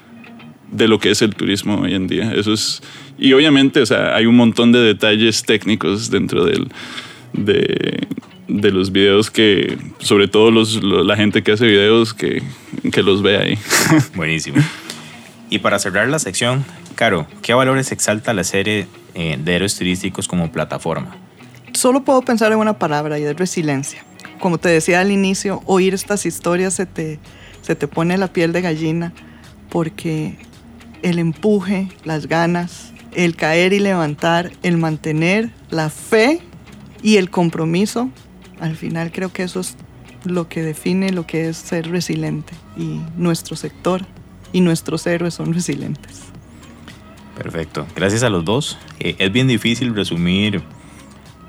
de 0.71 0.87
lo 0.87 0.99
que 0.99 1.11
es 1.11 1.21
el 1.21 1.35
turismo 1.35 1.81
hoy 1.81 1.95
en 1.95 2.07
día. 2.07 2.33
Eso 2.33 2.53
es, 2.53 2.81
y 3.17 3.33
obviamente, 3.33 3.81
o 3.81 3.85
sea, 3.85 4.15
hay 4.15 4.25
un 4.25 4.35
montón 4.35 4.71
de 4.71 4.79
detalles 4.79 5.43
técnicos 5.43 6.09
dentro 6.09 6.45
del, 6.45 6.67
de, 7.33 8.07
de 8.47 8.71
los 8.71 8.91
videos 8.91 9.31
que, 9.31 9.77
sobre 9.99 10.27
todo 10.27 10.51
los, 10.51 10.83
la 10.83 11.15
gente 11.15 11.43
que 11.43 11.51
hace 11.51 11.65
videos, 11.65 12.13
que, 12.13 12.41
que 12.91 13.03
los 13.03 13.21
ve 13.21 13.37
ahí. 13.37 13.57
Buenísimo. 14.15 14.57
Y 15.49 15.59
para 15.59 15.79
cerrar 15.79 16.07
la 16.09 16.19
sección, 16.19 16.63
Caro, 16.99 17.27
¿qué 17.41 17.53
valores 17.53 17.93
exalta 17.93 18.33
la 18.33 18.43
serie 18.43 18.85
eh, 19.15 19.37
de 19.41 19.55
héroes 19.55 19.77
turísticos 19.77 20.27
como 20.27 20.51
plataforma? 20.51 21.15
Solo 21.71 22.03
puedo 22.03 22.21
pensar 22.21 22.51
en 22.51 22.57
una 22.57 22.77
palabra 22.77 23.17
y 23.17 23.23
es 23.23 23.35
resiliencia. 23.37 24.03
Como 24.39 24.57
te 24.57 24.67
decía 24.67 24.99
al 24.99 25.09
inicio, 25.09 25.61
oír 25.65 25.93
estas 25.93 26.25
historias 26.25 26.73
se 26.73 26.85
te, 26.85 27.19
se 27.61 27.75
te 27.75 27.87
pone 27.87 28.17
la 28.17 28.27
piel 28.27 28.51
de 28.51 28.61
gallina 28.61 29.13
porque 29.69 30.35
el 31.03 31.19
empuje, 31.19 31.89
las 32.03 32.27
ganas, 32.27 32.93
el 33.13 33.35
caer 33.35 33.73
y 33.73 33.79
levantar, 33.79 34.51
el 34.63 34.77
mantener 34.77 35.51
la 35.69 35.89
fe 35.89 36.41
y 37.01 37.17
el 37.17 37.29
compromiso, 37.29 38.09
al 38.59 38.75
final 38.75 39.11
creo 39.11 39.31
que 39.31 39.43
eso 39.43 39.59
es 39.59 39.77
lo 40.25 40.49
que 40.49 40.61
define 40.61 41.11
lo 41.11 41.25
que 41.25 41.49
es 41.49 41.57
ser 41.57 41.89
resiliente. 41.89 42.53
Y 42.77 42.99
nuestro 43.15 43.55
sector 43.55 44.05
y 44.51 44.61
nuestros 44.61 45.05
héroes 45.07 45.33
son 45.33 45.53
resilientes. 45.53 46.23
Perfecto. 47.35 47.87
Gracias 47.95 48.23
a 48.23 48.29
los 48.29 48.43
dos. 48.43 48.77
Eh, 48.99 49.15
es 49.17 49.31
bien 49.31 49.47
difícil 49.47 49.95
resumir 49.95 50.61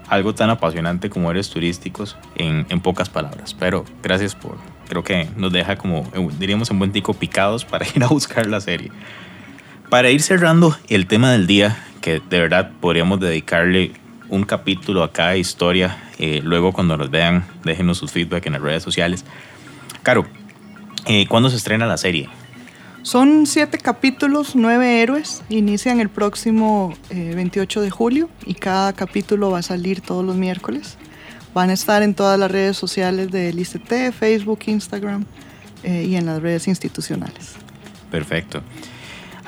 algo 0.08 0.34
tan 0.34 0.50
apasionante 0.50 1.10
como 1.10 1.30
eres 1.30 1.50
turísticos 1.50 2.16
en, 2.36 2.66
en, 2.68 2.80
pocas 2.80 3.08
palabras, 3.08 3.54
pero 3.54 3.84
gracias 4.02 4.34
por, 4.34 4.56
creo 4.88 5.04
que 5.04 5.28
nos 5.36 5.52
deja 5.52 5.76
como, 5.76 6.00
eh, 6.14 6.28
diríamos, 6.36 6.68
en 6.72 6.80
buen 6.80 6.90
tico 6.90 7.14
picados 7.14 7.64
para 7.64 7.86
ir 7.94 8.02
a 8.02 8.08
buscar 8.08 8.46
la 8.46 8.60
serie. 8.60 8.90
Para 9.90 10.10
ir 10.10 10.22
cerrando 10.22 10.76
el 10.88 11.08
tema 11.08 11.32
del 11.32 11.48
día, 11.48 11.76
que 12.00 12.20
de 12.20 12.38
verdad 12.38 12.70
podríamos 12.80 13.18
dedicarle 13.18 13.92
un 14.28 14.44
capítulo 14.44 15.02
a 15.02 15.12
cada 15.12 15.36
historia, 15.36 15.98
eh, 16.18 16.40
luego 16.44 16.72
cuando 16.72 16.96
nos 16.96 17.10
vean, 17.10 17.44
déjenos 17.64 17.98
sus 17.98 18.12
feedback 18.12 18.46
en 18.46 18.52
las 18.52 18.62
redes 18.62 18.84
sociales. 18.84 19.24
Caro, 20.04 20.26
eh, 21.06 21.26
¿cuándo 21.26 21.50
se 21.50 21.56
estrena 21.56 21.86
la 21.86 21.96
serie? 21.96 22.28
Son 23.02 23.46
siete 23.46 23.78
capítulos, 23.78 24.54
nueve 24.54 25.02
héroes. 25.02 25.42
Inician 25.48 26.00
el 26.00 26.08
próximo 26.08 26.94
28 27.10 27.80
de 27.80 27.90
julio 27.90 28.30
y 28.46 28.54
cada 28.54 28.92
capítulo 28.92 29.50
va 29.50 29.58
a 29.58 29.62
salir 29.62 30.02
todos 30.02 30.24
los 30.24 30.36
miércoles. 30.36 30.98
Van 31.52 31.70
a 31.70 31.72
estar 31.72 32.02
en 32.02 32.14
todas 32.14 32.38
las 32.38 32.50
redes 32.50 32.76
sociales 32.76 33.32
del 33.32 33.58
ICT, 33.58 34.12
Facebook, 34.12 34.60
Instagram 34.66 35.24
eh, 35.82 36.06
y 36.08 36.14
en 36.14 36.26
las 36.26 36.40
redes 36.40 36.68
institucionales. 36.68 37.54
Perfecto. 38.10 38.62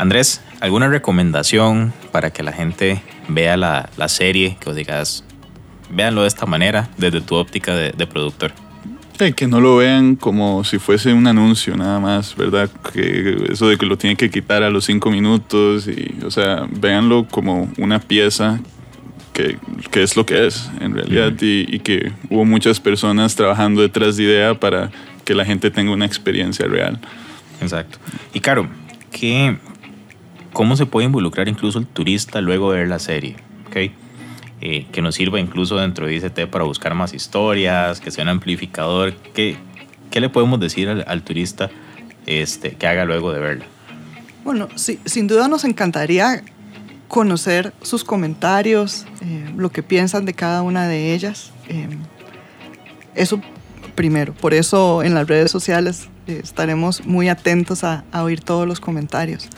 Andrés, 0.03 0.41
¿alguna 0.59 0.88
recomendación 0.88 1.93
para 2.11 2.33
que 2.33 2.43
la 2.43 2.53
gente 2.53 3.01
vea 3.29 3.57
la, 3.57 3.88
la 3.97 4.09
serie? 4.09 4.57
Que 4.59 4.71
os 4.71 4.75
digas, 4.75 5.23
véanlo 5.91 6.23
de 6.23 6.29
esta 6.29 6.45
manera, 6.45 6.88
desde 6.99 7.21
tu 7.21 7.37
óptica 7.37 7.77
de, 7.77 7.93
de 7.93 8.07
productor. 8.09 8.51
que 9.37 9.47
no 9.47 9.61
lo 9.61 9.77
vean 9.77 10.17
como 10.17 10.65
si 10.65 10.81
fuese 10.81 11.12
un 11.12 11.29
anuncio 11.29 11.77
nada 11.77 12.01
más, 12.01 12.35
¿verdad? 12.35 12.69
Que 12.93 13.47
eso 13.53 13.69
de 13.69 13.79
que 13.79 13.87
lo 13.87 13.97
tiene 13.97 14.17
que 14.17 14.29
quitar 14.29 14.65
a 14.65 14.71
los 14.71 14.87
cinco 14.87 15.09
minutos 15.09 15.87
y, 15.87 16.17
o 16.27 16.33
sea, 16.33 16.67
véanlo 16.69 17.29
como 17.29 17.71
una 17.79 18.01
pieza 18.01 18.59
que, 19.33 19.57
que, 19.93 20.03
es 20.03 20.17
lo 20.17 20.27
que 20.27 20.49
es 20.49 20.69
en 20.81 20.97
realidad 20.97 21.33
y, 21.41 21.77
y, 21.77 21.79
que 21.79 22.11
hubo 22.29 22.45
muchas 22.45 22.81
personas 22.81 23.37
trabajando 23.37 23.83
detrás 23.83 24.17
de 24.17 24.25
idea 24.25 24.59
para 24.59 24.91
que 25.25 25.37
la 25.37 25.45
gente 25.45 25.71
tenga 25.71 25.93
una 25.93 26.07
experiencia 26.07 26.67
real. 26.67 26.99
Exacto. 27.61 27.99
Y 28.35 28.41
claro, 28.41 28.69
¿qué, 29.12 29.57
¿cómo 30.53 30.77
se 30.77 30.87
puede 30.87 31.07
involucrar 31.07 31.49
incluso 31.49 31.79
el 31.79 31.87
turista 31.87 32.41
luego 32.41 32.73
de 32.73 32.79
ver 32.79 32.88
la 32.88 32.99
serie? 32.99 33.37
¿Okay? 33.69 33.93
Eh, 34.61 34.87
que 34.93 35.03
nos 35.03 35.17
sirva 35.17 35.41
incluso 35.41 35.77
dentro 35.77 36.07
de 36.07 36.15
ICT 36.15 36.47
para 36.51 36.65
buscar 36.65 36.95
más 36.95 37.15
historias, 37.15 38.01
que 38.01 38.11
sea 38.11 38.25
un 38.25 38.31
amplificador. 38.31 39.15
¿Qué, 39.35 39.57
qué 40.11 40.21
le 40.21 40.29
podemos 40.29 40.61
decir 40.61 40.88
al, 40.88 41.05
al 41.09 41.23
turista 41.23 41.71
este, 42.27 42.73
que 42.73 42.87
haga 42.87 43.05
luego 43.05 43.33
de 43.33 43.41
verla? 43.41 43.65
Bueno, 44.45 44.69
sí, 44.75 44.99
sin 45.05 45.27
duda 45.27 45.49
nos 45.49 45.65
encantaría 45.65 46.43
conocer 47.12 47.75
sus 47.83 48.05
comentarios, 48.05 49.05
eh, 49.21 49.53
lo 49.57 49.71
que 49.71 49.83
piensan 49.83 50.25
de 50.25 50.35
cada 50.35 50.62
una 50.62 50.88
de 50.88 51.12
ellas. 51.12 51.53
Eh, 51.69 51.88
eso 53.15 53.41
primero, 53.95 54.33
por 54.33 54.55
eso 54.55 55.03
en 55.03 55.15
las 55.15 55.29
redes 55.29 55.51
sociales 55.51 56.09
eh, 56.27 56.41
estaremos 56.43 57.05
muy 57.05 57.29
atentos 57.29 57.85
a, 57.85 58.05
a, 58.12 58.23
oír 58.23 58.41
todos 58.41 58.67
los 58.67 58.81
comentarios. 58.81 59.49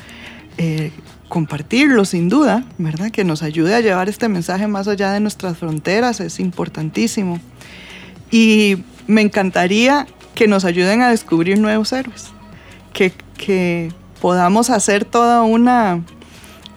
Compartirlo 1.28 2.04
sin 2.04 2.28
duda, 2.28 2.64
¿verdad? 2.78 3.10
Que 3.10 3.24
nos 3.24 3.42
ayude 3.42 3.74
a 3.74 3.80
llevar 3.80 4.08
este 4.08 4.28
mensaje 4.28 4.66
más 4.68 4.86
allá 4.88 5.12
de 5.12 5.20
nuestras 5.20 5.58
fronteras, 5.58 6.20
es 6.20 6.38
importantísimo. 6.38 7.40
Y 8.30 8.78
me 9.06 9.20
encantaría 9.20 10.06
que 10.34 10.46
nos 10.46 10.64
ayuden 10.64 11.02
a 11.02 11.10
descubrir 11.10 11.58
nuevos 11.58 11.92
héroes, 11.92 12.30
que, 12.92 13.12
que 13.36 13.92
podamos 14.20 14.70
hacer 14.70 15.04
toda 15.04 15.42
una 15.42 16.00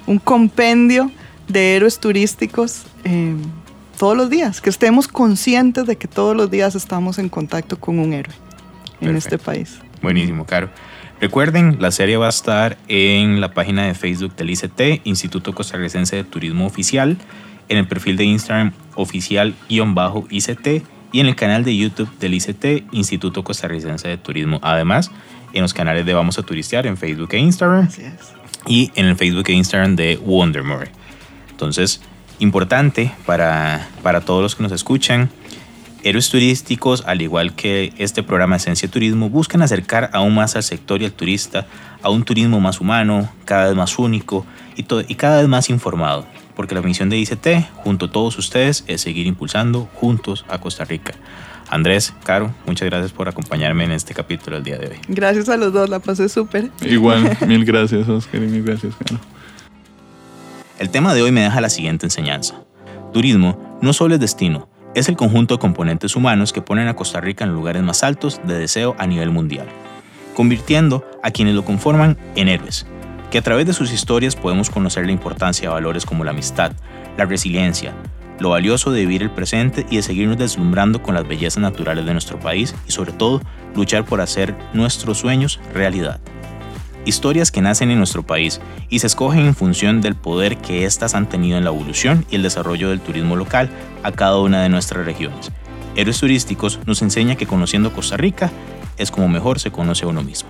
un 0.08 0.20
compendio 0.20 1.12
de 1.48 1.76
héroes 1.76 2.00
turísticos 2.00 2.86
eh, 3.04 3.36
todos 3.98 4.16
los 4.18 4.30
días, 4.30 4.62
que 4.62 4.70
estemos 4.70 5.08
conscientes 5.08 5.86
de 5.86 5.98
que 5.98 6.08
todos 6.08 6.36
los 6.36 6.50
días 6.50 6.76
estamos 6.76 7.20
en 7.20 7.30
contacto 7.30 7.80
con 7.80 8.00
un 8.00 8.14
héroe 8.14 8.34
en 9.02 9.14
Perfecto. 9.14 9.36
este 9.36 9.38
país. 9.38 9.80
Buenísimo, 10.02 10.46
Caro. 10.46 10.70
Recuerden, 11.20 11.78
la 11.80 11.90
serie 11.90 12.18
va 12.18 12.28
a 12.28 12.30
estar 12.30 12.78
en 12.88 13.42
la 13.42 13.52
página 13.54 13.88
de 13.88 13.96
Facebook 13.96 14.36
del 14.36 14.52
ICT, 14.52 15.02
Instituto 15.04 15.56
Costarricense 15.56 16.16
de 16.16 16.24
Turismo 16.24 16.68
Oficial, 16.68 17.18
en 17.70 17.78
el 17.80 17.88
perfil 17.88 18.18
de 18.18 18.26
Instagram 18.26 18.72
oficial-ICT 18.96 20.68
y 21.12 21.20
en 21.20 21.26
el 21.26 21.36
canal 21.36 21.64
de 21.64 21.76
YouTube 21.76 22.10
del 22.20 22.36
ICT, 22.36 22.94
Instituto 22.94 23.44
Costarricense 23.44 24.08
de 24.08 24.18
Turismo. 24.18 24.60
Además, 24.62 25.10
en 25.54 25.64
los 25.64 25.74
canales 25.74 26.06
de 26.06 26.14
Vamos 26.14 26.38
a 26.38 26.44
Turistear 26.44 26.86
en 26.86 26.98
Facebook 26.98 27.30
e 27.32 27.40
Instagram. 27.40 27.90
Y 28.68 28.92
en 28.96 29.08
el 29.08 29.16
Facebook 29.16 29.46
e 29.48 29.54
Instagram 29.54 29.96
de 29.96 30.18
Wondermore. 30.18 30.92
Entonces, 31.50 32.02
importante 32.38 33.12
para, 33.26 33.90
para 34.04 34.22
todos 34.22 34.44
los 34.44 34.56
que 34.56 34.62
nos 34.62 34.72
escuchan, 34.72 35.32
héroes 36.04 36.30
turísticos, 36.30 37.04
al 37.06 37.22
igual 37.22 37.56
que 37.56 37.94
este 37.98 38.24
programa 38.24 38.58
Esencia 38.58 38.90
Turismo, 38.90 39.30
buscan 39.30 39.62
acercar 39.62 40.10
aún 40.14 40.36
más 40.36 40.56
al 40.56 40.64
sector 40.64 41.02
y 41.02 41.06
al 41.06 41.12
turista 41.12 41.68
a 42.02 42.10
un 42.10 42.24
turismo 42.24 42.60
más 42.60 42.80
humano, 42.82 43.32
cada 43.46 43.68
vez 43.68 43.76
más 43.76 43.98
único 44.00 44.46
y, 44.76 44.84
todo, 44.84 45.02
y 45.08 45.16
cada 45.16 45.40
vez 45.40 45.48
más 45.48 45.70
informado. 45.70 46.26
Porque 46.56 46.76
la 46.76 46.82
misión 46.82 47.10
de 47.10 47.18
ICT, 47.18 47.48
junto 47.76 48.08
a 48.08 48.12
todos 48.12 48.38
ustedes, 48.38 48.84
es 48.88 49.02
seguir 49.02 49.28
impulsando 49.28 49.90
juntos 49.94 50.46
a 50.50 50.60
Costa 50.60 50.86
Rica. 50.86 51.14
Andrés, 51.70 52.14
Caro, 52.24 52.54
muchas 52.66 52.88
gracias 52.88 53.12
por 53.12 53.28
acompañarme 53.28 53.84
en 53.84 53.92
este 53.92 54.14
capítulo 54.14 54.56
del 54.56 54.64
día 54.64 54.78
de 54.78 54.88
hoy. 54.88 54.98
Gracias 55.08 55.50
a 55.50 55.58
los 55.58 55.74
dos, 55.74 55.90
la 55.90 56.00
pasé 56.00 56.30
súper. 56.30 56.72
Igual, 56.82 57.38
mil 57.48 57.66
gracias, 57.66 58.08
Oscar, 58.08 58.42
y 58.42 58.48
mil 58.48 58.64
gracias, 58.64 58.96
Caro. 58.96 59.20
El 60.80 60.90
tema 60.90 61.14
de 61.14 61.24
hoy 61.24 61.32
me 61.32 61.42
deja 61.42 61.60
la 61.60 61.70
siguiente 61.70 62.06
enseñanza. 62.06 62.56
Turismo 63.12 63.80
no 63.82 63.94
solo 63.94 64.16
es 64.16 64.22
destino, 64.22 64.70
es 64.98 65.10
el 65.10 65.16
conjunto 65.16 65.54
de 65.54 65.60
componentes 65.60 66.16
humanos 66.16 66.52
que 66.52 66.64
ponen 66.64 66.88
a 66.88 66.96
Costa 66.96 67.22
Rica 67.22 67.44
en 67.44 67.54
lugares 67.54 67.84
más 67.84 68.02
altos 68.02 68.42
de 68.46 68.58
deseo 68.58 68.96
a 68.98 69.06
nivel 69.06 69.30
mundial, 69.30 69.68
convirtiendo 70.34 71.06
a 71.22 71.30
quienes 71.30 71.54
lo 71.54 71.64
conforman 71.64 72.18
en 72.36 72.48
héroes, 72.48 72.88
que 73.30 73.38
a 73.38 73.44
través 73.44 73.68
de 73.68 73.74
sus 73.74 73.94
historias 73.94 74.36
podemos 74.36 74.72
conocer 74.72 75.06
la 75.06 75.12
importancia 75.12 75.70
de 75.70 75.74
valores 75.76 76.04
como 76.04 76.24
la 76.24 76.32
amistad, 76.32 76.72
la 77.16 77.26
resiliencia, 77.26 77.94
lo 78.40 78.50
valioso 78.50 78.92
de 78.92 79.02
vivir 79.02 79.22
el 79.22 79.30
presente 79.30 79.86
y 79.88 79.98
de 79.98 80.02
seguirnos 80.02 80.40
deslumbrando 80.40 81.04
con 81.04 81.14
las 81.14 81.28
bellezas 81.28 81.62
naturales 81.62 82.04
de 82.04 82.14
nuestro 82.14 82.40
país 82.40 82.74
y 82.88 82.92
sobre 82.92 83.12
todo 83.12 83.42
luchar 83.76 84.04
por 84.04 84.20
hacer 84.20 84.56
nuestros 84.74 85.20
sueños 85.20 85.60
realidad. 85.76 86.20
Historias 87.08 87.52
que 87.52 87.62
nacen 87.62 87.90
en 87.90 88.00
nuestro 88.00 88.24
país 88.24 88.60
y 88.90 89.00
se 89.00 89.08
escogen 89.08 89.46
en 89.46 89.56
función 89.56 90.02
del 90.02 90.16
poder 90.16 90.58
que 90.58 90.84
éstas 90.84 91.16
han 91.16 91.30
tenido 91.30 91.58
en 91.58 91.64
la 91.64 91.70
evolución 91.70 92.26
y 92.30 92.36
el 92.36 92.44
desarrollo 92.44 92.90
del 92.90 93.00
turismo 93.00 93.38
local 93.38 93.70
a 94.04 94.12
cada 94.12 94.38
una 94.40 94.62
de 94.62 94.68
nuestras 94.68 95.06
regiones. 95.06 95.50
Héroes 95.96 96.20
Turísticos 96.20 96.82
nos 96.86 97.02
enseña 97.02 97.38
que 97.38 97.48
conociendo 97.48 97.94
Costa 97.94 98.18
Rica 98.18 98.52
es 98.98 99.10
como 99.10 99.30
mejor 99.30 99.62
se 99.62 99.72
conoce 99.72 100.04
a 100.04 100.10
uno 100.10 100.22
mismo. 100.22 100.50